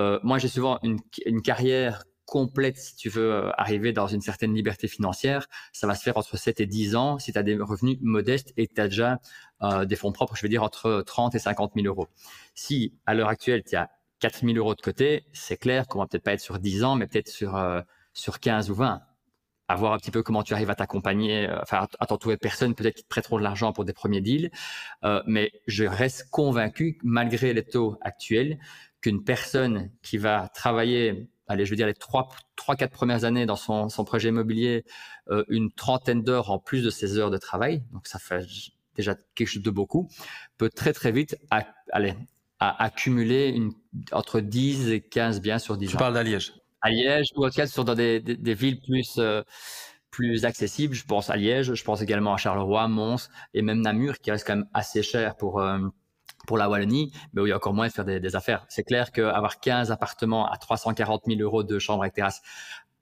[0.00, 4.20] Euh, moi, j'ai souvent une, une, carrière complète, si tu veux euh, arriver dans une
[4.20, 7.42] certaine liberté financière, ça va se faire entre 7 et 10 ans si tu as
[7.42, 9.20] des revenus modestes et tu as déjà
[9.62, 12.08] euh, des fonds propres, je veux dire entre 30 et 50 000 euros.
[12.54, 13.90] Si à l'heure actuelle, tu as
[14.20, 16.96] 4 000 euros de côté, c'est clair qu'on va peut-être pas être sur 10 ans,
[16.96, 17.54] mais peut-être sur
[18.14, 19.02] sur 15 ou 20.
[19.66, 22.40] À voir un petit peu comment tu arrives à t'accompagner, euh, enfin à t'entourer de
[22.40, 24.50] personnes peut-être qui te prêteront de l'argent pour des premiers deals.
[25.04, 28.58] Euh, mais je reste convaincu, malgré les taux actuels,
[29.00, 33.46] qu'une personne qui va travailler, allez, je veux dire les trois, trois, quatre premières années
[33.46, 34.84] dans son, son projet immobilier,
[35.30, 38.46] euh, une trentaine d'heures en plus de ses heures de travail, donc ça fait
[38.94, 40.08] déjà quelque chose de beaucoup,
[40.56, 41.36] peut très très vite
[41.90, 42.14] aller
[42.60, 43.72] à accumuler une,
[44.12, 45.90] entre 10 et 15 biens sur 10 ans.
[45.90, 46.52] Tu parles d'Aliège
[46.84, 49.42] à Liège ou en tout cas sur dans des, des, villes plus euh,
[50.10, 50.94] plus accessibles.
[50.94, 54.46] Je pense à Liège, je pense également à Charleroi, Mons et même Namur qui reste
[54.46, 55.78] quand même assez cher pour euh,
[56.46, 58.66] pour la Wallonie, mais où il y a encore moins de faire des, des affaires.
[58.68, 62.42] C'est clair qu'avoir 15 appartements à 340 000 euros de chambre avec terrasse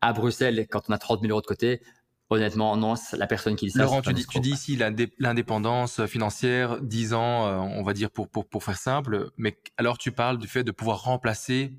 [0.01, 1.83] à Bruxelles, quand on a 30 000 euros de côté,
[2.31, 3.83] honnêtement, non, la personne qui dit ça.
[3.83, 4.79] Laurent, tu dis, tu dis ici
[5.19, 9.99] l'indépendance financière, 10 ans, euh, on va dire pour, pour, pour faire simple, mais alors
[9.99, 11.73] tu parles du fait de pouvoir remplacer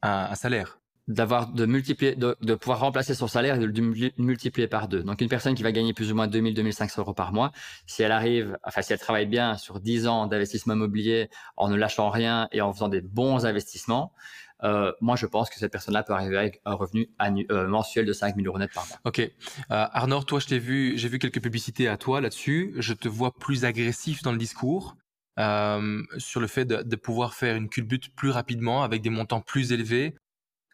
[0.00, 0.79] un, un salaire
[1.10, 5.02] d'avoir de multiplier de, pouvoir remplacer son salaire et de le multiplier par deux.
[5.02, 7.52] Donc une personne qui va gagner plus ou moins 2000 2500 euros par mois,
[7.86, 11.76] si elle arrive enfin si elle travaille bien sur 10 ans d'investissement immobilier en ne
[11.76, 14.12] lâchant rien et en faisant des bons investissements,
[14.62, 17.08] euh, moi, je pense que cette personne-là peut arriver avec un revenu
[17.50, 18.98] euh, mensuel de 5000 euros net par mois.
[19.04, 19.20] Ok.
[19.20, 19.30] Euh,
[19.68, 22.74] Arnaud, toi, je t'ai vu, j'ai vu quelques publicités à toi là-dessus.
[22.76, 24.96] Je te vois plus agressif dans le discours.
[25.38, 29.40] Euh, sur le fait de, de, pouvoir faire une culbute plus rapidement avec des montants
[29.40, 30.14] plus élevés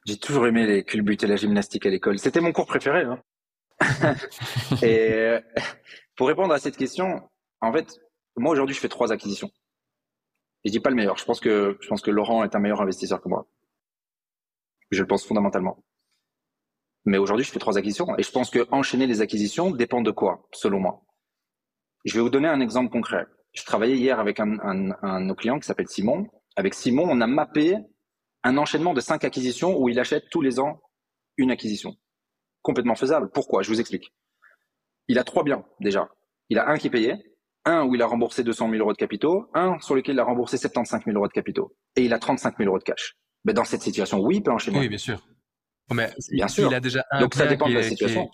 [0.06, 2.18] j'ai toujours aimé les culbutes et la gymnastique à l'école.
[2.18, 3.02] C'était mon cours préféré.
[3.02, 3.20] Hein.
[4.82, 5.40] et euh,
[6.16, 7.28] pour répondre à cette question,
[7.60, 8.00] en fait,
[8.36, 9.50] moi aujourd'hui, je fais trois acquisitions.
[10.64, 11.18] Et je dis pas le meilleur.
[11.18, 13.48] Je pense que je pense que Laurent est un meilleur investisseur que moi.
[14.90, 15.84] Je le pense fondamentalement.
[17.04, 20.12] Mais aujourd'hui, je fais trois acquisitions et je pense que enchaîner les acquisitions dépend de
[20.12, 21.02] quoi, selon moi.
[22.04, 23.26] Je vais vous donner un exemple concret.
[23.52, 26.28] Je travaillais hier avec un, un, un de nos clients qui s'appelle Simon.
[26.54, 27.76] Avec Simon, on a mappé
[28.46, 30.80] un enchaînement de cinq acquisitions où il achète tous les ans
[31.36, 31.96] une acquisition.
[32.62, 33.28] Complètement faisable.
[33.34, 33.62] Pourquoi?
[33.62, 34.14] Je vous explique.
[35.08, 36.08] Il a trois biens déjà.
[36.48, 37.14] Il a un qui est payé,
[37.64, 40.24] un où il a remboursé 200 000 euros de capitaux, un sur lequel il a
[40.24, 43.16] remboursé 75 000 euros de capitaux, et il a 35 000 euros de cash.
[43.44, 44.78] Mais dans cette situation, oui, il peut enchaîner.
[44.78, 45.26] Oui, bien sûr.
[45.92, 46.70] Mais bien sûr.
[46.70, 48.30] Il a déjà un Donc ça dépend de la situation.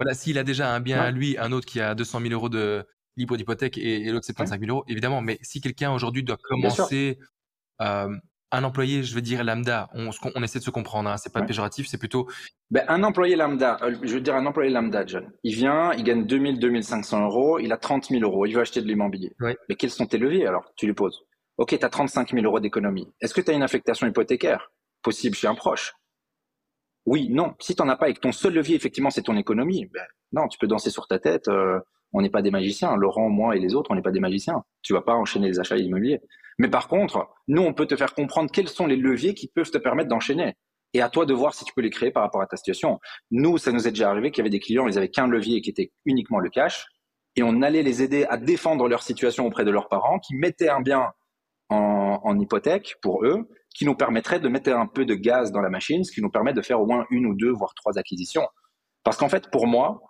[0.00, 2.48] Voilà, s'il a déjà un bien à lui, un autre qui a 200 000 euros
[2.48, 2.84] de
[3.16, 5.20] libre d'hypothèque et, l'autre 75 000 euros, évidemment.
[5.20, 7.18] Mais si quelqu'un aujourd'hui doit commencer
[8.52, 11.42] un employé, je veux dire lambda, on, on essaie de se comprendre, hein, c'est pas
[11.42, 12.28] péjoratif, c'est plutôt.
[12.70, 15.30] Ben, un employé lambda, euh, je veux dire un employé lambda, John.
[15.44, 18.82] Il vient, il gagne 2000, 2500 euros, il a 30 000 euros, il veut acheter
[18.82, 19.32] de l'immobilier.
[19.68, 21.22] Mais quels sont tes leviers alors Tu lui poses.
[21.58, 23.12] Ok, tu as 35 000 euros d'économie.
[23.20, 25.94] Est-ce que tu as une affectation hypothécaire possible chez un proche?
[27.06, 27.54] Oui, non.
[27.60, 30.04] Si tu n'en as pas et que ton seul levier, effectivement, c'est ton économie, ben,
[30.32, 31.48] non, tu peux danser sur ta tête.
[31.48, 31.78] Euh,
[32.12, 32.96] on n'est pas des magiciens.
[32.96, 34.64] Laurent, moi et les autres, on n'est pas des magiciens.
[34.82, 36.20] Tu vas pas enchaîner les achats immobiliers.
[36.60, 39.70] Mais par contre, nous, on peut te faire comprendre quels sont les leviers qui peuvent
[39.70, 40.58] te permettre d'enchaîner.
[40.92, 43.00] Et à toi de voir si tu peux les créer par rapport à ta situation.
[43.30, 45.62] Nous, ça nous est déjà arrivé qu'il y avait des clients, ils avaient qu'un levier
[45.62, 46.84] qui était uniquement le cash.
[47.34, 50.68] Et on allait les aider à défendre leur situation auprès de leurs parents, qui mettaient
[50.68, 51.10] un bien
[51.70, 55.62] en, en hypothèque pour eux, qui nous permettrait de mettre un peu de gaz dans
[55.62, 57.96] la machine, ce qui nous permet de faire au moins une ou deux, voire trois
[57.96, 58.46] acquisitions.
[59.02, 60.02] Parce qu'en fait, pour moi,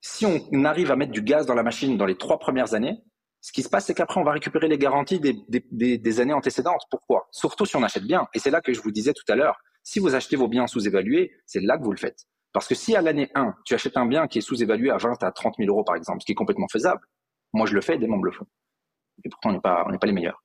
[0.00, 3.04] si on arrive à mettre du gaz dans la machine dans les trois premières années,
[3.40, 6.82] ce qui se passe, c'est qu'après, on va récupérer les garanties des, années antécédentes.
[6.90, 7.26] Pourquoi?
[7.30, 8.28] Surtout si on achète bien.
[8.34, 10.66] Et c'est là que je vous disais tout à l'heure, si vous achetez vos biens
[10.66, 12.26] sous-évalués, c'est là que vous le faites.
[12.52, 15.22] Parce que si à l'année 1, tu achètes un bien qui est sous-évalué à 20
[15.22, 17.00] à 30 000 euros, par exemple, ce qui est complètement faisable,
[17.52, 18.46] moi je le fais, des membres le font.
[19.24, 20.42] Et pourtant, on n'est pas, pas les meilleurs.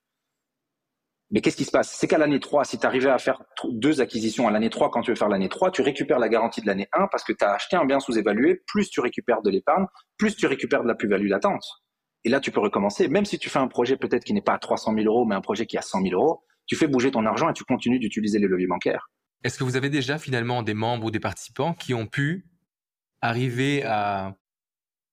[1.30, 1.92] Mais qu'est-ce qui se passe?
[1.92, 5.02] C'est qu'à l'année 3, si tu arrivais à faire deux acquisitions à l'année 3, quand
[5.02, 7.44] tu veux faire l'année 3, tu récupères la garantie de l'année 1 parce que tu
[7.44, 10.94] as acheté un bien sous-évalué, plus tu récupères de l'épargne, plus tu récupères de la
[10.94, 11.64] plus-value latente.
[12.26, 13.06] Et là, tu peux recommencer.
[13.06, 15.36] Même si tu fais un projet peut-être qui n'est pas à 300 000 euros, mais
[15.36, 18.00] un projet qui a 100 000 euros, tu fais bouger ton argent et tu continues
[18.00, 19.12] d'utiliser les leviers bancaires.
[19.44, 22.48] Est-ce que vous avez déjà finalement des membres ou des participants qui ont pu
[23.20, 24.36] arriver à,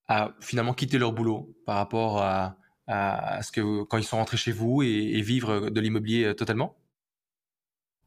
[0.07, 4.37] à finalement quitter leur boulot par rapport à, à, ce que quand ils sont rentrés
[4.37, 6.75] chez vous et, vivre de l'immobilier euh, totalement?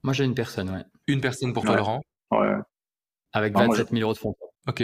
[0.02, 0.82] Moi, j'ai une personne, ouais.
[1.06, 2.00] Une personne pour toi, Laurent?
[2.32, 2.56] Ouais.
[3.32, 4.34] Avec 27 000 euros de fonds.
[4.66, 4.82] Ok.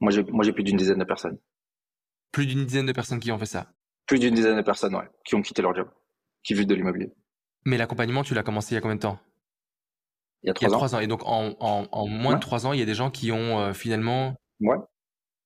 [0.00, 1.36] Moi, j'ai plus d'une dizaine de personnes.
[2.32, 3.72] Plus d'une dizaine de personnes qui ont fait ça
[4.06, 5.88] Plus d'une dizaine de personnes, ouais, qui ont quitté leur job,
[6.42, 7.12] qui vivent de l'immobilier.
[7.64, 9.18] Mais l'accompagnement, tu l'as commencé il y a combien de temps?
[10.42, 11.00] Il y a trois ans.
[11.00, 13.72] Et donc, en, moins de trois ans, il y a des gens qui ont euh,
[13.72, 14.34] finalement.
[14.60, 14.76] Ouais,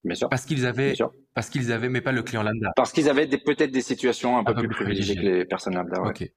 [0.04, 0.28] bien sûr.
[0.30, 0.94] Parce qu'ils avaient
[1.36, 2.72] parce qu'ils avaient, mais pas le client lambda.
[2.76, 6.00] Parce qu'ils avaient peut-être des situations un, peu, plus privilégiées que les personnes lambda.
[6.00, 6.32] Ouais.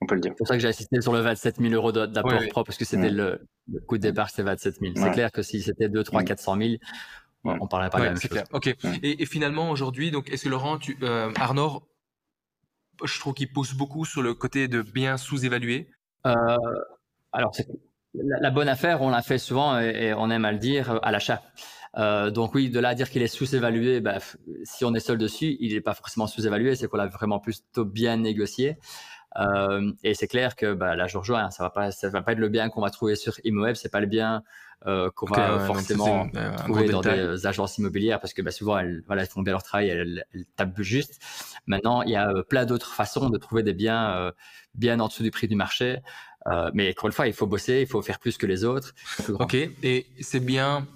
[0.00, 0.32] on peut le dire.
[0.32, 2.86] C'est pour ça que j'ai assisté sur le 27 000 euros d'apport propre, parce que
[2.86, 3.46] c'était le,
[3.86, 4.92] coût de départ, c'était 27 000.
[4.96, 6.68] C'est clair que si c'était 2, 3, 400 000,
[7.44, 8.30] on parlerait pas de la même chose.
[8.30, 8.44] Clair.
[8.52, 8.74] Ok.
[9.02, 11.82] Et, finalement, aujourd'hui, donc, est-ce que Laurent, tu, euh, Arnaud,
[13.04, 15.88] je trouve qu'il pousse beaucoup sur le côté de bien sous-évaluer?
[16.26, 16.34] Euh,
[17.32, 17.52] alors,
[18.14, 21.12] la, la, bonne affaire, on l'a fait souvent et, on aime à le dire à
[21.12, 21.42] l'achat.
[21.96, 24.18] Euh, donc oui, de là à dire qu'il est sous-évalué, bah,
[24.64, 27.84] si on est seul dessus, il n'est pas forcément sous-évalué, c'est qu'on l'a vraiment plutôt
[27.84, 28.76] bien négocié.
[29.38, 32.32] Euh, et c'est clair que bah, là, je rejoins, ça va pas, ça va pas
[32.32, 34.42] être le bien qu'on va trouver sur ImoWeb, c'est pas le bien
[34.86, 39.22] euh, qu'on va forcément trouver dans des agences immobilières parce que bah, souvent elles, voilà,
[39.22, 41.20] elles font bien leur travail, elles, elles tapent juste.
[41.66, 44.32] Maintenant, il y a plein d'autres façons de trouver des biens
[44.74, 45.98] bien en dessous du prix du marché.
[46.74, 48.94] mais encore une fois, il faut bosser, il faut faire plus que les autres.
[49.28, 50.86] Ok, et c'est bien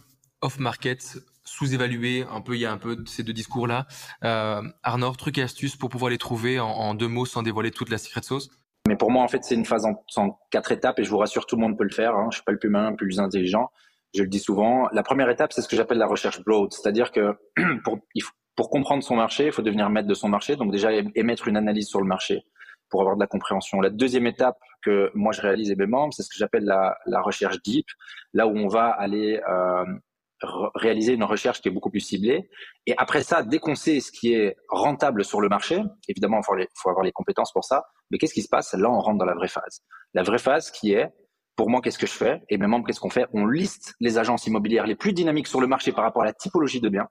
[0.40, 1.18] off-market,
[1.52, 3.86] sous-évalué, un peu, il y a un peu ces deux discours-là.
[4.24, 7.90] Euh, Arnaud, trucs et astuces pour pouvoir les trouver en, deux mots sans dévoiler toute
[7.90, 8.48] la secret sauce?
[8.88, 11.44] Mais pour moi, en fait, c'est une phase en, quatre étapes et je vous rassure,
[11.46, 12.14] tout le monde peut le faire.
[12.16, 12.28] Hein.
[12.30, 13.70] Je suis pas le plus malin, le plus intelligent.
[14.14, 14.88] Je le dis souvent.
[14.92, 17.36] La première étape, c'est ce que j'appelle la recherche broad, c'est-à-dire que
[17.84, 20.56] pour, comprendre son marché, il faut devenir maître de son marché.
[20.56, 22.44] Donc déjà émettre une analyse sur le marché
[22.88, 23.80] pour avoir de la compréhension.
[23.80, 26.96] La deuxième étape que moi je réalise et mes membres, c'est ce que j'appelle la,
[27.06, 27.86] la, recherche deep,
[28.34, 29.84] là où on va aller euh,
[30.74, 32.48] réaliser une recherche qui est beaucoup plus ciblée.
[32.87, 36.66] Et après ça, dès qu'on sait ce qui est rentable sur le marché, évidemment, il
[36.74, 37.85] faut, avoir les compétences pour ça.
[38.11, 38.72] Mais qu'est-ce qui se passe?
[38.74, 39.83] Là, on rentre dans la vraie phase.
[40.14, 41.09] La vraie phase qui est,
[41.57, 42.42] pour moi, qu'est-ce que je fais?
[42.48, 43.26] Et mes membres, qu'est-ce qu'on fait?
[43.33, 46.33] On liste les agences immobilières les plus dynamiques sur le marché par rapport à la
[46.33, 47.09] typologie de biens.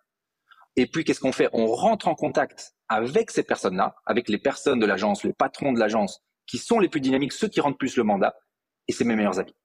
[0.75, 1.49] Et puis, qu'est-ce qu'on fait?
[1.53, 5.79] On rentre en contact avec ces personnes-là, avec les personnes de l'agence, le patron de
[5.79, 8.35] l'agence, qui sont les plus dynamiques, ceux qui rentrent plus le mandat,
[8.87, 9.55] et c'est mes meilleurs amis.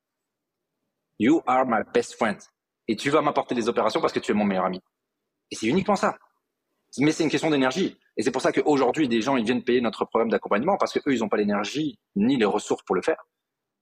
[1.18, 2.38] You are my best friend
[2.88, 4.80] et tu vas m'apporter des opérations parce que tu es mon meilleur ami.
[5.50, 6.16] Et c'est uniquement ça.
[6.98, 7.98] Mais c'est une question d'énergie.
[8.16, 11.14] Et c'est pour ça qu'aujourd'hui, des gens, ils viennent payer notre programme d'accompagnement parce qu'eux,
[11.14, 13.26] ils n'ont pas l'énergie ni les ressources pour le faire.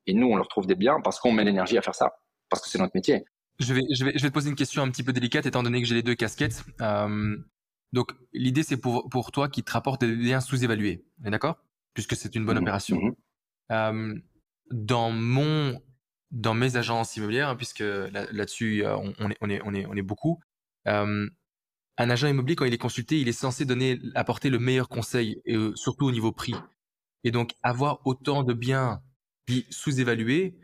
[0.06, 2.16] Et nous, on leur trouve des biens parce qu'on met l'énergie à faire ça.
[2.50, 3.24] Parce que c'est notre métier.
[3.60, 5.62] Je vais, je, vais, je vais te poser une question un petit peu délicate étant
[5.62, 6.64] donné que j'ai les deux casquettes.
[6.80, 7.36] Euh,
[7.92, 11.04] donc, l'idée, c'est pour, pour toi qui te rapporte des biens sous-évalués.
[11.18, 11.56] D'accord?
[11.94, 12.96] Puisque c'est une bonne mmh opération.
[12.96, 13.14] Mmh
[13.70, 14.14] euh,
[14.70, 15.80] dans mon
[16.34, 20.02] dans mes agences immobilières, hein, puisque là-dessus, on, est, on, est, on, est, on est
[20.02, 20.40] beaucoup.
[20.84, 21.30] un
[21.96, 25.56] agent immobilier, quand il est consulté, il est censé donner, apporter le meilleur conseil, et
[25.76, 26.54] surtout au niveau prix.
[27.22, 29.00] Et donc, avoir autant de biens
[29.70, 30.58] sous-évalués,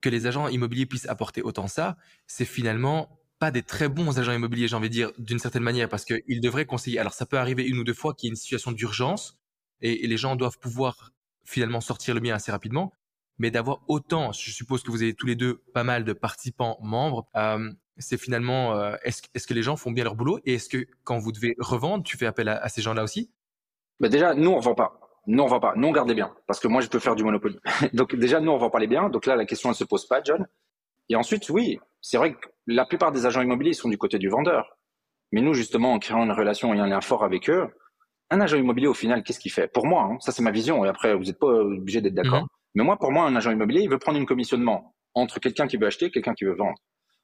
[0.00, 4.32] que les agents immobiliers puissent apporter autant ça, c'est finalement pas des très bons agents
[4.32, 6.98] immobiliers, j'ai envie de dire, d'une certaine manière, parce qu'ils devraient conseiller.
[6.98, 9.38] Alors, ça peut arriver une ou deux fois qu'il y ait une situation d'urgence,
[9.80, 11.12] et les gens doivent pouvoir
[11.44, 12.92] finalement sortir le bien assez rapidement.
[13.38, 16.78] Mais d'avoir autant, je suppose que vous avez tous les deux pas mal de participants
[16.82, 20.54] membres, euh, c'est finalement, euh, est-ce est que les gens font bien leur boulot Et
[20.54, 23.30] est-ce que quand vous devez revendre, tu fais appel à, ces gens-là aussi?
[24.00, 25.00] Bah Déjà, nous, on vend pas.
[25.26, 25.74] Nous, on vend pas.
[25.76, 26.34] Nous, on garde les biens.
[26.46, 27.58] Parce que moi, je peux faire du Monopoly.
[27.92, 29.08] donc déjà, nous, on vend pas les biens.
[29.08, 30.46] Donc là, la question, elle se pose pas, John.
[31.08, 34.28] Et ensuite, oui, c'est vrai que la plupart des agents immobiliers sont du côté du
[34.28, 34.76] vendeur.
[35.32, 37.68] Mais nous, justement, en créant une relation et un lien fort avec eux,
[38.30, 39.68] un agent immobilier, au final, qu'est-ce qu'il fait?
[39.68, 42.42] Pour moi, hein, ça c'est ma vision, et après, vous n'êtes pas obligé d'être d'accord.
[42.42, 42.48] Mhm.
[42.78, 45.76] Mais moi, pour moi, un agent immobilier, il veut prendre une commissionnement entre quelqu'un qui
[45.76, 46.78] veut acheter et quelqu'un qui veut vendre.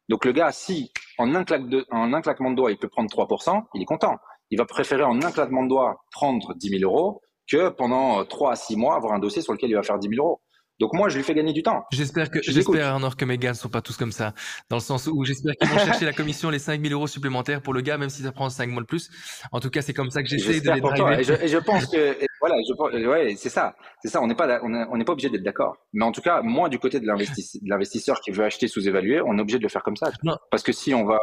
[0.09, 1.45] Donc le gars, si en un,
[1.93, 4.17] un claquement de doigts, il peut prendre 3%, il est content.
[4.51, 8.51] Il va préférer en un claquement de doigts prendre 10 000 euros que pendant 3
[8.51, 10.43] à 6 mois avoir un dossier sur lequel il va faire 10 000 euros.
[10.81, 11.85] Donc moi, je lui fais gagner du temps.
[11.93, 14.35] J'espère que j'espère Arnaud que mes gars ne sont pas tous comme ça,
[14.71, 17.75] dans le sens où j'espère qu'ils vont chercher la commission les 5000 euros supplémentaires pour
[17.75, 19.11] le gars, même si ça prend 5 mois de plus.
[19.53, 21.21] En tout cas, c'est comme ça que j'essaie de les.
[21.21, 24.21] Et je, et je pense que voilà, je, ouais, c'est ça, c'est ça.
[24.21, 25.77] On n'est pas on n'est pas obligé d'être d'accord.
[25.93, 29.41] Mais en tout cas, moi, du côté de l'investisseur qui veut acheter sous-évalué, on est
[29.41, 30.11] obligé de le faire comme ça.
[30.23, 30.37] Non.
[30.51, 31.19] Parce que si on va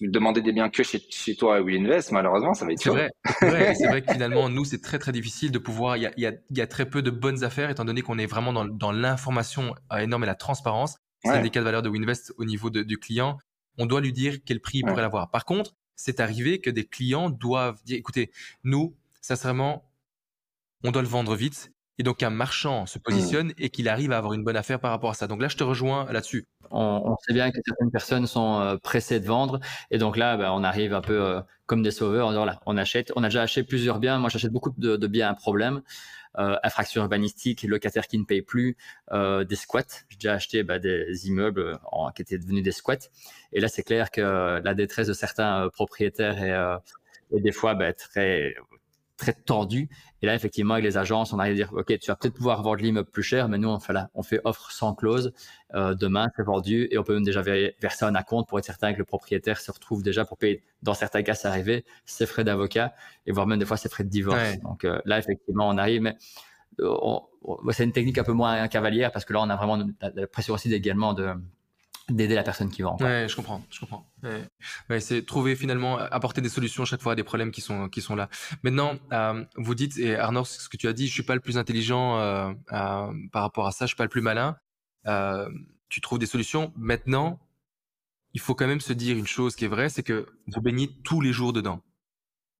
[0.00, 2.80] demander des biens que chez, chez toi il invest, malheureusement, ça va être.
[2.80, 3.10] C'est vrai.
[3.40, 5.96] C'est vrai, que finalement, nous, c'est très très difficile de pouvoir.
[5.96, 8.18] Il y a, y, a, y a très peu de bonnes affaires, étant donné qu'on
[8.18, 10.98] est vraiment dans, dans l'information énorme et la transparence.
[11.24, 13.38] C'est un des cas de valeur de Winvest au niveau du client.
[13.76, 15.30] On doit lui dire quel prix il pourrait l'avoir.
[15.30, 18.30] Par contre, c'est arrivé que des clients doivent dire, écoutez,
[18.62, 19.90] nous, sincèrement,
[20.84, 21.72] on doit le vendre vite.
[22.00, 24.92] Et donc un marchand se positionne et qu'il arrive à avoir une bonne affaire par
[24.92, 25.26] rapport à ça.
[25.26, 26.46] Donc là, je te rejoins là-dessus.
[26.70, 29.58] On, sait bien que certaines personnes sont euh, pressées de vendre.
[29.90, 32.28] Et donc là, ben, on arrive un peu euh, comme des sauveurs.
[32.28, 33.10] On, on achète.
[33.16, 34.18] On a déjà acheté plusieurs biens.
[34.18, 35.80] Moi, j'achète beaucoup de, de biens à problème euh,
[36.38, 38.76] infractions urbanistiques, locataires qui ne payent plus,
[39.12, 40.04] euh, des squats.
[40.08, 41.78] J'ai déjà acheté bah, des immeubles
[42.14, 43.08] qui étaient devenus des squats.
[43.52, 46.76] Et là, c'est clair que la détresse de certains euh, propriétaires est, euh,
[47.32, 48.54] est, des fois bah, très
[49.18, 49.90] très tendu.
[50.22, 52.62] Et là, effectivement, avec les agences, on arrive à dire, OK, tu vas peut-être pouvoir
[52.62, 55.32] vendre l'immeuble plus cher, mais nous, on fait, là, on fait offre sans clause.
[55.74, 58.94] Euh, demain, c'est vendu et on peut même déjà verser un acompte pour être certain
[58.94, 62.44] que le propriétaire se retrouve déjà pour payer, dans certains cas, c'est arrivé, ses frais
[62.44, 62.94] d'avocat
[63.26, 64.58] et voire même des fois ses frais de divorce.
[64.62, 66.16] Donc euh, là, effectivement, on arrive, mais
[66.80, 67.18] euh,
[67.72, 70.54] c'est une technique un peu moins cavalière parce que là, on a vraiment la pression
[70.54, 71.34] aussi également de,
[72.08, 72.96] d'aider la personne qui vend.
[73.00, 74.10] Ouais, je comprends, je comprends.
[74.88, 75.00] Ouais.
[75.00, 78.16] c'est trouver finalement apporter des solutions chaque fois à des problèmes qui sont qui sont
[78.16, 78.28] là.
[78.62, 81.40] Maintenant, euh, vous dites et Arnaud, ce que tu as dit, je suis pas le
[81.40, 84.56] plus intelligent euh, euh, par rapport à ça, je suis pas le plus malin.
[85.88, 86.72] Tu trouves des solutions.
[86.76, 87.40] Maintenant,
[88.34, 90.90] il faut quand même se dire une chose qui est vraie, c'est que vous baignez
[91.02, 91.82] tous les jours dedans.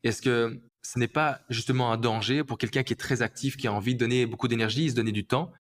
[0.03, 3.67] Est-ce que ce n'est pas justement un danger pour quelqu'un qui est très actif, qui
[3.67, 5.53] a envie de donner beaucoup d'énergie, se donner du temps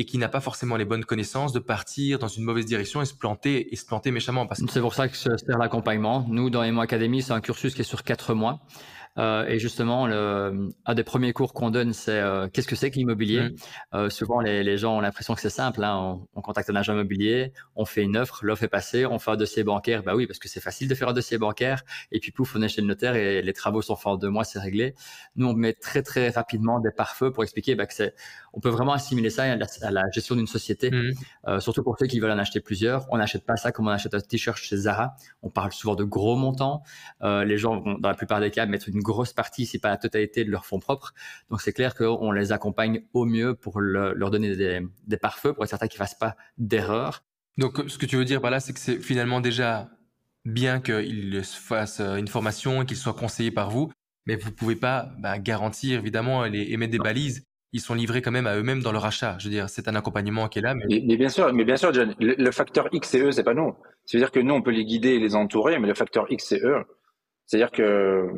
[0.00, 3.04] et qui n'a pas forcément les bonnes connaissances de partir dans une mauvaise direction et
[3.04, 4.48] se planter et se planter méchamment.
[4.70, 6.24] C'est pour ça que se sert l'accompagnement.
[6.26, 8.60] Nous, dans Emo Academy, c'est un cursus qui est sur quatre mois.
[9.18, 12.90] Euh, et justement, le, un des premiers cours qu'on donne, c'est euh, qu'est-ce que c'est
[12.90, 13.40] que l'immobilier?
[13.40, 13.54] Mmh.
[13.94, 15.82] Euh, souvent, les, les, gens ont l'impression que c'est simple.
[15.84, 15.96] Hein.
[15.96, 19.32] On, on, contacte un agent immobilier, on fait une offre, l'offre est passée, on fait
[19.32, 20.02] un dossier bancaire.
[20.02, 21.82] Bah oui, parce que c'est facile de faire un dossier bancaire.
[22.12, 24.30] Et puis pouf, on est chez le notaire et les travaux sont faits en deux
[24.30, 24.94] mois, c'est réglé.
[25.36, 28.14] Nous, on met très très rapidement des pare-feux pour expliquer bah, que c'est.
[28.52, 31.60] On peut vraiment assimiler ça à la, à la gestion d'une société, mmh.
[31.60, 33.06] surtout pour ceux qui veulent en acheter plusieurs.
[33.10, 35.14] On n'achète pas ça comme on achète un t-shirt chez Zara.
[35.42, 36.82] On parle souvent de gros montants.
[37.22, 39.90] Euh, les gens vont, dans la plupart des cas, mettre une grosse partie, si pas
[39.90, 41.12] la totalité, de leur fonds propres.
[41.50, 45.64] Donc c'est clair qu'on les accompagne au mieux pour leur donner des, des pare-feux, pour
[45.64, 47.24] être certain qu'ils fassent pas d'erreur.
[47.58, 49.90] Donc ce que tu veux dire par là, c'est que c'est finalement déjà
[50.44, 53.92] bien qu'ils fassent euh, une formation et qu'ils soient conseillés par vous,
[54.26, 58.30] mais vous pouvez pas bah, garantir évidemment et émettre des balises ils sont livrés quand
[58.30, 59.36] même à eux-mêmes dans leur achat.
[59.38, 60.74] Je veux dire, c'est un accompagnement qui est là.
[60.74, 61.02] Mais...
[61.06, 63.74] mais, bien sûr, mais bien sûr, John, le, facteur X et E, c'est pas nous.
[64.06, 66.60] C'est-à-dire que nous, on peut les guider et les entourer, mais le facteur X et
[66.62, 66.82] E,
[67.46, 68.28] c'est-à-dire que,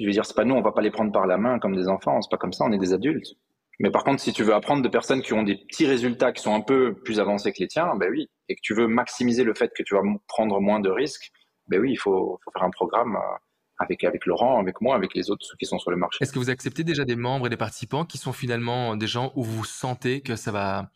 [0.00, 1.74] je veux dire, c'est pas nous, on va pas les prendre par la main comme
[1.74, 2.20] des enfants.
[2.20, 3.34] C'est pas comme ça, on est des adultes.
[3.78, 6.42] Mais par contre, si tu veux apprendre de personnes qui ont des petits résultats qui
[6.42, 9.44] sont un peu plus avancés que les tiens, ben oui, et que tu veux maximiser
[9.44, 11.30] le fait que tu vas prendre moins de risques,
[11.68, 13.36] ben oui, il faut, faut faire un programme euh,
[13.78, 16.18] avec, avec Laurent, avec moi, avec les autres ceux qui sont sur le marché.
[16.22, 19.32] Est-ce que vous acceptez déjà des membres et des participants qui sont finalement des gens
[19.36, 20.90] où vous sentez que ça va,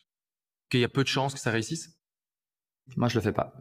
[0.70, 1.98] qu'il y a peu de chances que ça réussisse?
[2.96, 3.52] Moi, je le fais pas.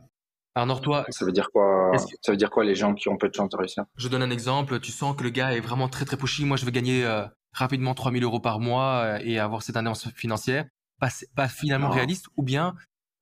[0.56, 3.30] Arnaud, toi, ça veut dire quoi Ça veut dire quoi les gens qui ont peu
[3.30, 3.86] de chances de réussir?
[3.96, 4.80] Je donne un exemple.
[4.80, 6.46] Tu sens que le gars est vraiment très très pushy.
[6.46, 10.10] Moi, je veux gagner euh, rapidement 3000 euros par mois euh, et avoir cette indépendance
[10.16, 10.66] financière.
[11.00, 12.76] Pas, pas finalement réaliste, ou bien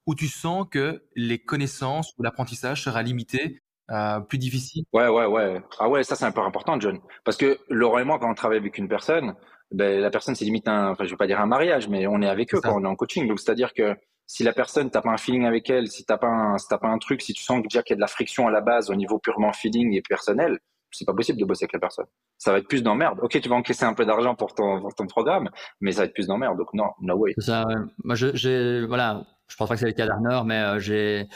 [0.08, 3.60] où tu sens que les connaissances ou l'apprentissage sera limité
[3.92, 4.84] euh, plus difficile?
[4.94, 5.62] Ouais, ouais, ouais.
[5.80, 7.00] Ah ouais, ça c'est un peu important, John.
[7.24, 9.36] Parce que Laurent et moi, quand on travaille avec une personne,
[9.72, 12.22] ben, la personne c'est limite un, enfin je vais pas dire un mariage, mais on
[12.22, 13.28] est avec eux quand on est en coaching.
[13.28, 13.96] Donc c'est-à-dire que
[14.28, 16.80] si la personne t'as pas un feeling avec elle, si t'as pas un, si pas
[16.84, 18.90] un truc, si tu sens déjà qu'il y a de la friction à la base
[18.90, 20.60] au niveau purement feeling et personnel,
[20.92, 22.06] c'est pas possible de bosser avec la personne.
[22.38, 23.20] Ça va être plus d'emmerde.
[23.22, 25.50] Ok, tu vas encaisser un peu d'argent pour ton, pour ton programme,
[25.82, 26.58] mais ça va être plus d'emmerde.
[26.58, 27.34] Donc non, no way.
[27.40, 27.66] Ça,
[28.04, 31.28] Moi, j'ai, voilà, je pense pas que c'est le cas d'Arnor, mais euh, j'ai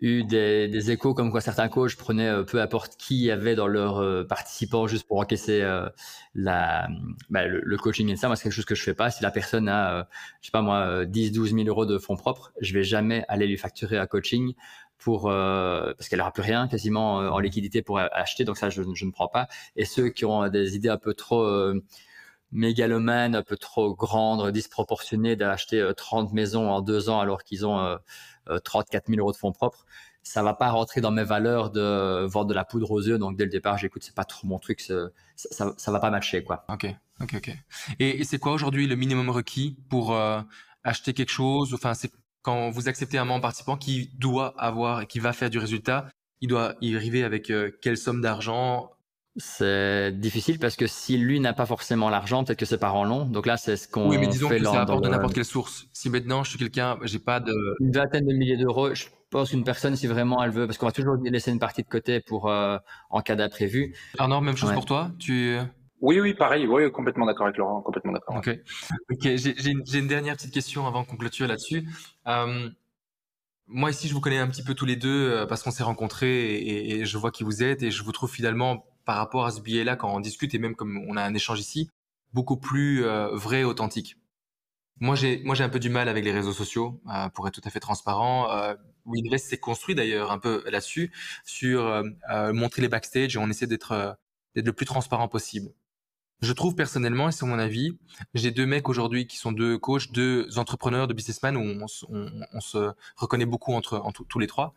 [0.00, 3.66] eu des, échos comme quoi certains coachs prenaient euh, peu importe qui y avait dans
[3.66, 5.62] leurs euh, participants juste pour encaisser
[6.34, 6.86] bah,
[7.28, 8.28] le, coaching et ça.
[8.28, 9.10] Moi, c'est quelque chose que je fais pas.
[9.10, 10.08] Si la personne a,
[10.40, 13.46] je sais pas moi, 10, 12 000 euros de fonds propres, je vais jamais aller
[13.46, 14.54] lui facturer un coaching
[14.98, 18.44] pour parce qu'elle aura plus rien quasiment en liquidité pour acheter.
[18.44, 19.48] Donc ça, je, je, ne prends pas.
[19.74, 21.44] Et ceux qui ont des idées un peu trop
[22.52, 27.66] mégalomane, un peu trop grande, disproportionnée d'acheter 30 euh, maisons en deux ans alors qu'ils
[27.66, 27.98] ont
[28.64, 29.84] 34 000 euros de fonds propres.
[30.22, 33.18] Ça va pas rentrer dans mes valeurs de vendre de la poudre aux yeux.
[33.18, 36.44] Donc dès le départ, j'écoute, c'est pas trop mon truc, ça, ça, va pas matcher
[36.44, 36.64] quoi.
[36.68, 36.86] Ok,
[37.20, 37.56] ok, ok.
[37.98, 40.40] Et, c'est quoi aujourd'hui le minimum requis pour euh,
[40.84, 41.72] acheter quelque chose?
[41.72, 45.50] Enfin, c'est quand vous acceptez un membre participant qui doit avoir et qui va faire
[45.50, 46.08] du résultat,
[46.40, 48.90] il doit y arriver avec euh, quelle somme d'argent
[49.40, 53.24] c'est difficile parce que si lui n'a pas forcément l'argent, peut-être que ses parents l'ont.
[53.24, 55.44] Donc là, c'est ce qu'on oui, mais disons fait que ça apporte de n'importe quelle
[55.44, 55.86] source.
[55.92, 59.50] Si maintenant je suis quelqu'un, j'ai pas de une vingtaine de milliers d'euros, je pense
[59.50, 62.20] qu'une personne, si vraiment elle veut, parce qu'on va toujours laisser une partie de côté
[62.20, 62.76] pour euh,
[63.10, 63.96] en cas d'imprévu.
[64.18, 65.10] Arnaud, même chose pour toi.
[65.18, 65.58] Tu
[66.02, 66.66] oui, oui, pareil.
[66.66, 68.36] Oui, complètement d'accord avec Laurent, complètement d'accord.
[68.36, 68.58] Ok.
[69.10, 69.36] Ok.
[69.36, 71.86] J'ai une, une, dernière petite question avant qu'on clôture là-dessus.
[72.26, 72.70] Euh,
[73.66, 75.82] moi ici, je vous connais un petit peu tous les deux euh, parce qu'on s'est
[75.84, 79.44] rencontrés et, et, je vois qui vous êtes et je vous trouve finalement par rapport
[79.44, 81.90] à ce billet-là quand on discute et même comme on a un échange ici,
[82.32, 84.18] beaucoup plus euh, vrai, authentique.
[85.00, 87.60] Moi, j'ai moi j'ai un peu du mal avec les réseaux sociaux, euh, pour être
[87.60, 88.52] tout à fait transparent.
[88.52, 91.10] Euh, WinVest s'est construit d'ailleurs un peu là-dessus,
[91.44, 94.16] sur euh, montrer les backstage et on essaie d'être
[94.54, 95.70] d'être le plus transparent possible.
[96.40, 97.98] Je trouve personnellement, et c'est mon avis,
[98.34, 102.92] j'ai deux mecs aujourd'hui qui sont deux coachs, deux entrepreneurs, de businessmen où on, se
[103.16, 104.72] reconnaît beaucoup entre tous les trois,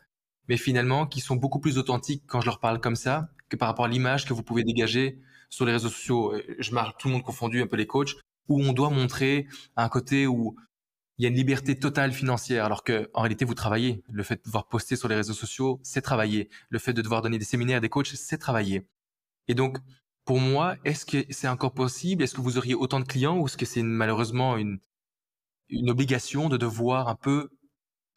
[0.50, 3.86] mais finalement qui sont beaucoup plus authentiques quand je leur parle comme ça par rapport
[3.86, 6.34] à l'image que vous pouvez dégager sur les réseaux sociaux.
[6.34, 8.16] Euh, je marque tout le monde confondu, un peu les coachs,
[8.48, 10.56] où on doit montrer un côté où
[11.18, 14.04] il y a une liberté totale financière, alors que en réalité vous travaillez.
[14.12, 16.50] Le fait de devoir poster sur les réseaux sociaux, c'est travailler.
[16.70, 18.88] Le fait de devoir donner des séminaires, des coachs, c'est travailler.
[19.48, 19.78] Et donc,
[20.26, 22.24] pour moi, est-ce que c'est encore possible?
[22.24, 24.80] Est-ce que vous auriez autant de clients ou est-ce que c'est malheureusement une
[25.89, 27.50] obligation de devoir un peu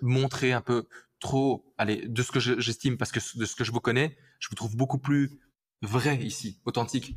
[0.00, 0.86] montrer un peu
[1.26, 4.48] trop, allez, de ce que j'estime, parce que de ce que je vous connais, je
[4.48, 5.40] vous trouve beaucoup plus
[5.82, 7.16] vrai ici, authentique.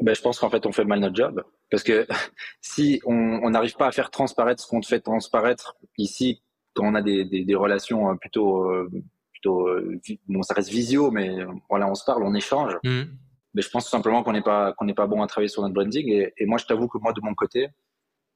[0.00, 1.42] Ben, je pense qu'en fait, on fait mal notre job.
[1.70, 2.06] Parce que
[2.60, 6.42] si on n'arrive pas à faire transparaître ce qu'on fait transparaître ici,
[6.74, 8.90] quand on a des, des, des relations euh, plutôt, euh,
[9.32, 11.30] plutôt euh, bon, ça reste visio, mais
[11.68, 12.76] voilà, on se parle, on échange.
[12.82, 13.08] Mais mmh.
[13.54, 15.62] ben, je pense tout simplement qu'on n'est pas, qu'on n'est pas bon à travailler sur
[15.62, 16.08] notre branding.
[16.08, 17.68] Et, et moi, je t'avoue que moi, de mon côté,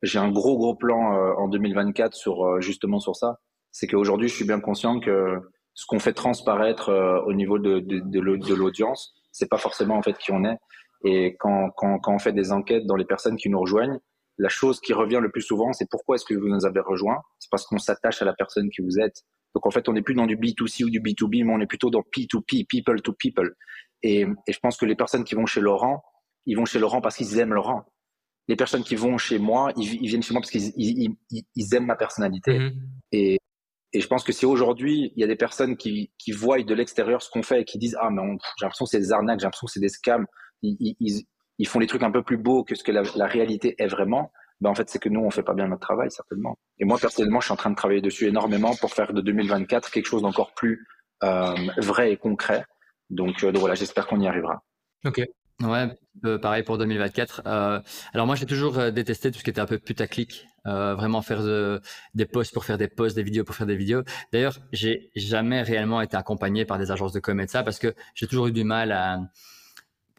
[0.03, 1.01] j'ai un gros, gros plan
[1.39, 3.41] en 2024 sur, justement sur ça
[3.75, 5.41] c'est qu'aujourd'hui, je suis bien conscient que
[5.75, 10.03] ce qu'on fait transparaître euh, au niveau de, de, de l'audience, c'est pas forcément en
[10.03, 10.57] fait qui on est.
[11.05, 13.99] Et quand, quand, quand on fait des enquêtes dans les personnes qui nous rejoignent,
[14.39, 17.21] la chose qui revient le plus souvent, c'est pourquoi est-ce que vous nous avez rejoint
[17.41, 19.23] C'est parce qu'on s'attache à la personne qui vous êtes.
[19.57, 21.67] Donc en fait, on n'est plus dans du B2C ou du B2B, mais on est
[21.67, 23.57] plutôt dans P2P, people to people.
[24.05, 26.01] Et, et je pense que les personnes qui vont chez Laurent,
[26.47, 27.85] ils vont chez Laurent parce qu'ils aiment Laurent.
[28.47, 31.17] Les personnes qui vont chez moi, ils, ils viennent chez moi parce qu'ils ils,
[31.57, 32.59] ils, aiment ma personnalité.
[32.59, 32.73] Mm-hmm.
[33.13, 33.39] Et,
[33.95, 36.75] et je pense que si aujourd'hui, il y a des personnes qui, qui voient de
[36.75, 38.21] l'extérieur ce qu'on fait et qui disent Ah, mais
[38.59, 40.27] j'ai l'impression que c'est des arnaques, j'ai l'impression que c'est des scams,
[40.63, 41.23] ils, ils,
[41.59, 43.87] ils, font les trucs un peu plus beaux que ce que la, la réalité est
[43.87, 44.33] vraiment.
[44.61, 46.59] Ben en fait, c'est que nous, on fait pas bien notre travail, certainement.
[46.79, 49.91] Et moi, personnellement, je suis en train de travailler dessus énormément pour faire de 2024
[49.91, 50.87] quelque chose d'encore plus
[51.23, 52.65] euh, vrai et concret.
[53.11, 54.65] Donc, euh, donc voilà, j'espère qu'on y arrivera.
[55.05, 55.23] Ok.
[55.63, 55.89] Ouais,
[56.43, 57.43] pareil pour 2024.
[57.47, 57.81] Euh,
[58.13, 61.23] alors moi, j'ai toujours euh, détesté tout ce qui était un peu putaclic, euh, vraiment
[61.23, 61.43] faire
[62.15, 64.03] des posts pour faire des posts, des vidéos pour faire des vidéos.
[64.33, 67.79] D'ailleurs, j'ai jamais réellement été accompagné par des agences de com et de ça parce
[67.79, 69.21] que j'ai toujours eu du mal à,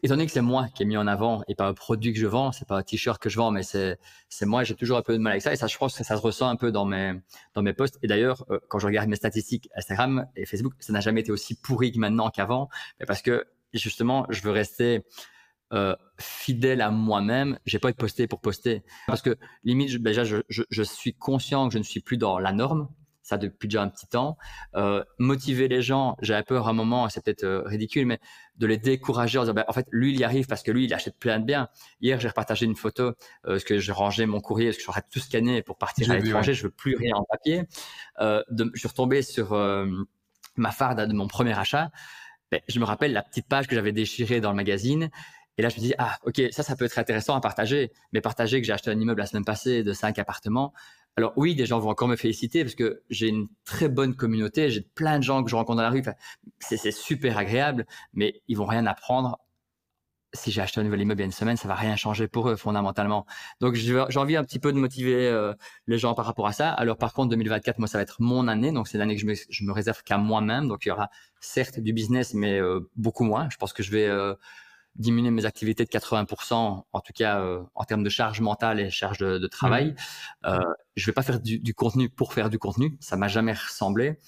[0.02, 2.18] étant donné que c'est moi qui ai mis en avant et pas un produit que
[2.18, 4.98] je vends, c'est pas un t-shirt que je vends, mais c'est c'est moi, j'ai toujours
[4.98, 6.56] un peu de mal avec ça et ça, je pense que ça se ressent un
[6.56, 7.14] peu dans mes
[7.54, 7.98] dans mes posts.
[8.02, 11.32] Et d'ailleurs, euh, quand je regarde mes statistiques Instagram et Facebook, ça n'a jamais été
[11.32, 12.68] aussi pourri que maintenant qu'avant,
[13.06, 13.46] parce que
[13.78, 15.04] justement, je veux rester
[15.72, 17.58] euh, fidèle à moi-même.
[17.66, 21.66] J'ai pas être posté pour poster parce que limite, déjà, je, je, je, suis conscient
[21.66, 22.88] que je ne suis plus dans la norme.
[23.22, 24.38] Ça depuis déjà un petit temps.
[24.76, 28.20] Euh, motiver les gens, j'avais peur à un moment, c'est peut-être euh, ridicule, mais
[28.58, 30.84] de les décourager en disant, ben, en fait, lui, il y arrive parce que lui,
[30.84, 31.68] il achète plein de biens.
[32.00, 35.18] Hier, j'ai repartagé une photo, parce que j'ai rangé mon courrier, parce que j'aurais tout
[35.18, 37.64] scanné pour partir à l'étranger, je veux plus rien en papier.
[38.20, 39.56] De, je suis retombé sur
[40.56, 41.90] ma farde de mon premier achat.
[42.50, 45.10] Ben, je me rappelle la petite page que j'avais déchirée dans le magazine.
[45.58, 47.90] Et là, je me dis, ah, ok, ça, ça peut être intéressant à partager.
[48.12, 50.72] Mais partager que j'ai acheté un immeuble la semaine passée de cinq appartements,
[51.16, 54.68] Alors oui, des gens vont encore me féliciter parce que j'ai une très bonne communauté,
[54.70, 56.02] j'ai plein de gens que je rencontre dans la rue,
[56.58, 59.38] c'est super agréable, mais ils vont rien apprendre
[60.36, 62.28] si j'ai acheté un nouvel immeuble il y a une semaine, ça va rien changer
[62.28, 63.26] pour eux fondamentalement.
[63.60, 65.54] Donc j'ai envie un petit peu de motiver euh,
[65.86, 66.70] les gens par rapport à ça.
[66.70, 69.26] Alors par contre, 2024, moi, ça va être mon année, donc c'est l'année que je
[69.26, 70.68] me, je me réserve qu'à moi-même.
[70.68, 71.10] Donc il y aura
[71.40, 73.48] certes du business, mais euh, beaucoup moins.
[73.50, 74.34] Je pense que je vais euh,
[74.94, 79.18] diminuer mes activités de 80%, en tout cas en termes de charge mentale et charge
[79.18, 79.94] de, travail.
[80.44, 80.58] Mmh.
[80.96, 84.18] je vais pas faire du, du, contenu pour faire du contenu, ça m'a jamais ressemblé.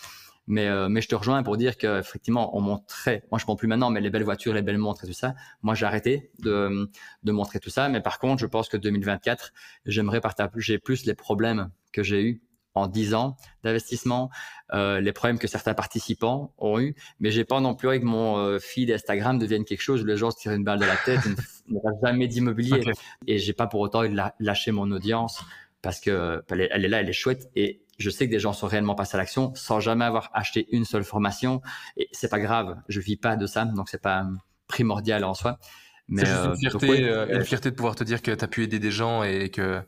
[0.50, 3.58] Mais, euh, mais je te rejoins pour dire qu'effectivement, on montrait, moi je ne montre
[3.58, 6.30] plus maintenant, mais les belles voitures, les belles montres et tout ça, moi j'ai arrêté
[6.38, 6.90] de,
[7.22, 7.88] de montrer tout ça.
[7.90, 9.52] Mais par contre, je pense que 2024,
[9.84, 12.42] j'aimerais partager plus les problèmes que j'ai eus
[12.74, 14.30] en 10 ans d'investissement,
[14.72, 18.04] euh, les problèmes que certains participants ont eu, mais j'ai pas non plus envie que
[18.04, 20.84] mon euh, feed Instagram devienne quelque chose où les gens se tirent une balle de
[20.86, 21.20] la tête
[21.68, 22.82] ne jamais d'immobilier.
[23.26, 24.02] Et j'ai pas pour autant
[24.38, 25.42] lâché mon audience
[25.82, 28.66] parce que elle est là, elle est chouette et je sais que des gens sont
[28.66, 31.60] réellement passés à l'action sans jamais avoir acheté une seule formation.
[31.96, 34.26] Et c'est pas grave, je vis pas de ça, donc c'est pas
[34.68, 35.58] primordial en soi.
[36.06, 38.48] Mais c'est une, euh, fierté, euh, une fierté de pouvoir te dire que tu as
[38.48, 39.82] pu aider des gens et que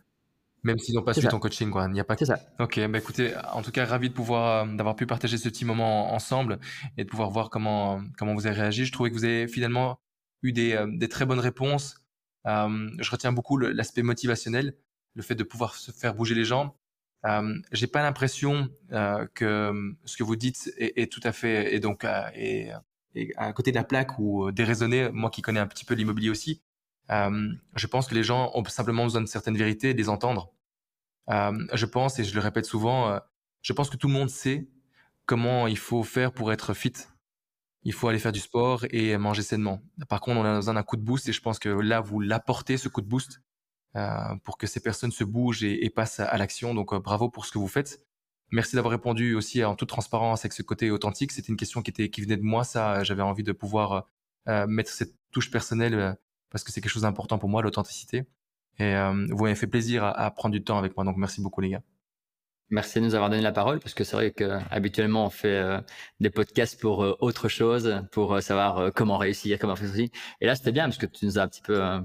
[0.63, 2.39] même s'ils n'ont pas suivi ton coaching, quoi, il n'y a pas que ça.
[2.59, 5.65] Ok, bah écoutez, en tout cas, ravi de pouvoir, euh, d'avoir pu partager ce petit
[5.65, 6.59] moment ensemble
[6.99, 8.85] et de pouvoir voir comment, comment vous avez réagi.
[8.85, 9.99] Je trouvais que vous avez finalement
[10.43, 12.03] eu des, des très bonnes réponses.
[12.45, 14.75] je retiens beaucoup l'aspect motivationnel,
[15.15, 16.77] le fait de pouvoir se faire bouger les gens.
[17.27, 21.81] Euh, j'ai pas l'impression euh, que ce que vous dites est, tout à fait et
[21.81, 22.73] donc euh,
[23.37, 25.11] à côté de la plaque ou déraisonné.
[25.11, 26.63] Moi qui connais un petit peu l'immobilier aussi,
[27.11, 30.09] euh, je pense que les gens ont simplement besoin de certaines vérités et de les
[30.09, 30.53] entendre.
[31.29, 33.21] Euh, je pense et je le répète souvent,
[33.63, 34.69] je pense que tout le monde sait
[35.27, 36.95] comment il faut faire pour être fit.
[37.83, 39.81] Il faut aller faire du sport et manger sainement.
[40.09, 42.21] Par contre, on a besoin d'un coup de boost et je pense que là, vous
[42.21, 43.41] l'apportez ce coup de boost euh,
[44.45, 46.75] pour que ces personnes se bougent et, passent à, l'action.
[46.75, 48.01] Donc euh, bravo pour ce que vous faites.
[48.53, 51.33] Merci d'avoir répondu aussi en toute transparence avec ce côté authentique.
[51.33, 52.65] C'était une question qui était qui venait de moi.
[52.65, 54.09] Ça, j'avais envie de pouvoir
[54.49, 56.17] euh, mettre cette touche personnelle
[56.51, 58.25] parce que c'est quelque chose d'important pour moi, l'authenticité.
[58.79, 58.95] Et
[59.31, 61.05] vous m'avez fait plaisir à, prendre du temps avec moi.
[61.05, 61.83] Donc merci beaucoup les gars.
[62.71, 65.63] Merci de nous avoir donné la parole parce que c'est vrai que habituellement on fait
[66.19, 70.11] des podcasts pour autre chose, pour savoir comment réussir, comment faire ceci.
[70.41, 72.01] Et là c'était bien parce que tu nous as un petit peu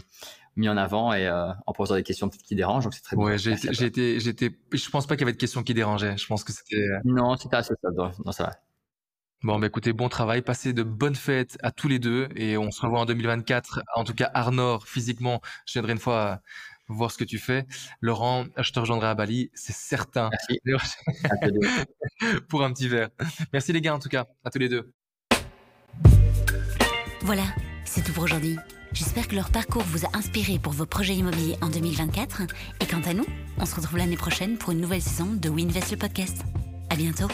[0.56, 2.86] mis en avant et euh, en posant des questions peut-être qui dérangent.
[2.86, 5.64] Donc c'est très ouais, j'ai j'étais, j'étais, je pense pas qu'il y avait de questions
[5.64, 6.18] qui dérangeaient.
[6.18, 6.78] Je pense que c'était.
[6.78, 7.90] Euh, non, c'était assez ça.
[7.92, 8.52] Non, ça va.
[9.44, 12.72] Bon, bah écoutez, bon travail, passez de bonnes fêtes à tous les deux et on
[12.72, 13.84] se revoit en 2024.
[13.96, 16.36] En tout cas, Arnor, physiquement, je viendrai une fois euh,
[16.88, 17.68] voir ce que tu fais.
[18.02, 20.30] Laurent, je te rejoindrai à Bali, c'est certain.
[20.64, 20.96] Merci.
[22.50, 23.10] Pour un petit verre.
[23.54, 24.92] Merci les gars, en tout cas, à tous les deux.
[27.22, 27.44] Voilà,
[27.86, 28.58] c'est tout pour aujourd'hui.
[28.96, 32.44] J'espère que leur parcours vous a inspiré pour vos projets immobiliers en 2024.
[32.80, 33.26] Et quant à nous,
[33.60, 36.44] on se retrouve l'année prochaine pour une nouvelle saison de Winvest le podcast.
[36.90, 37.28] À bientôt.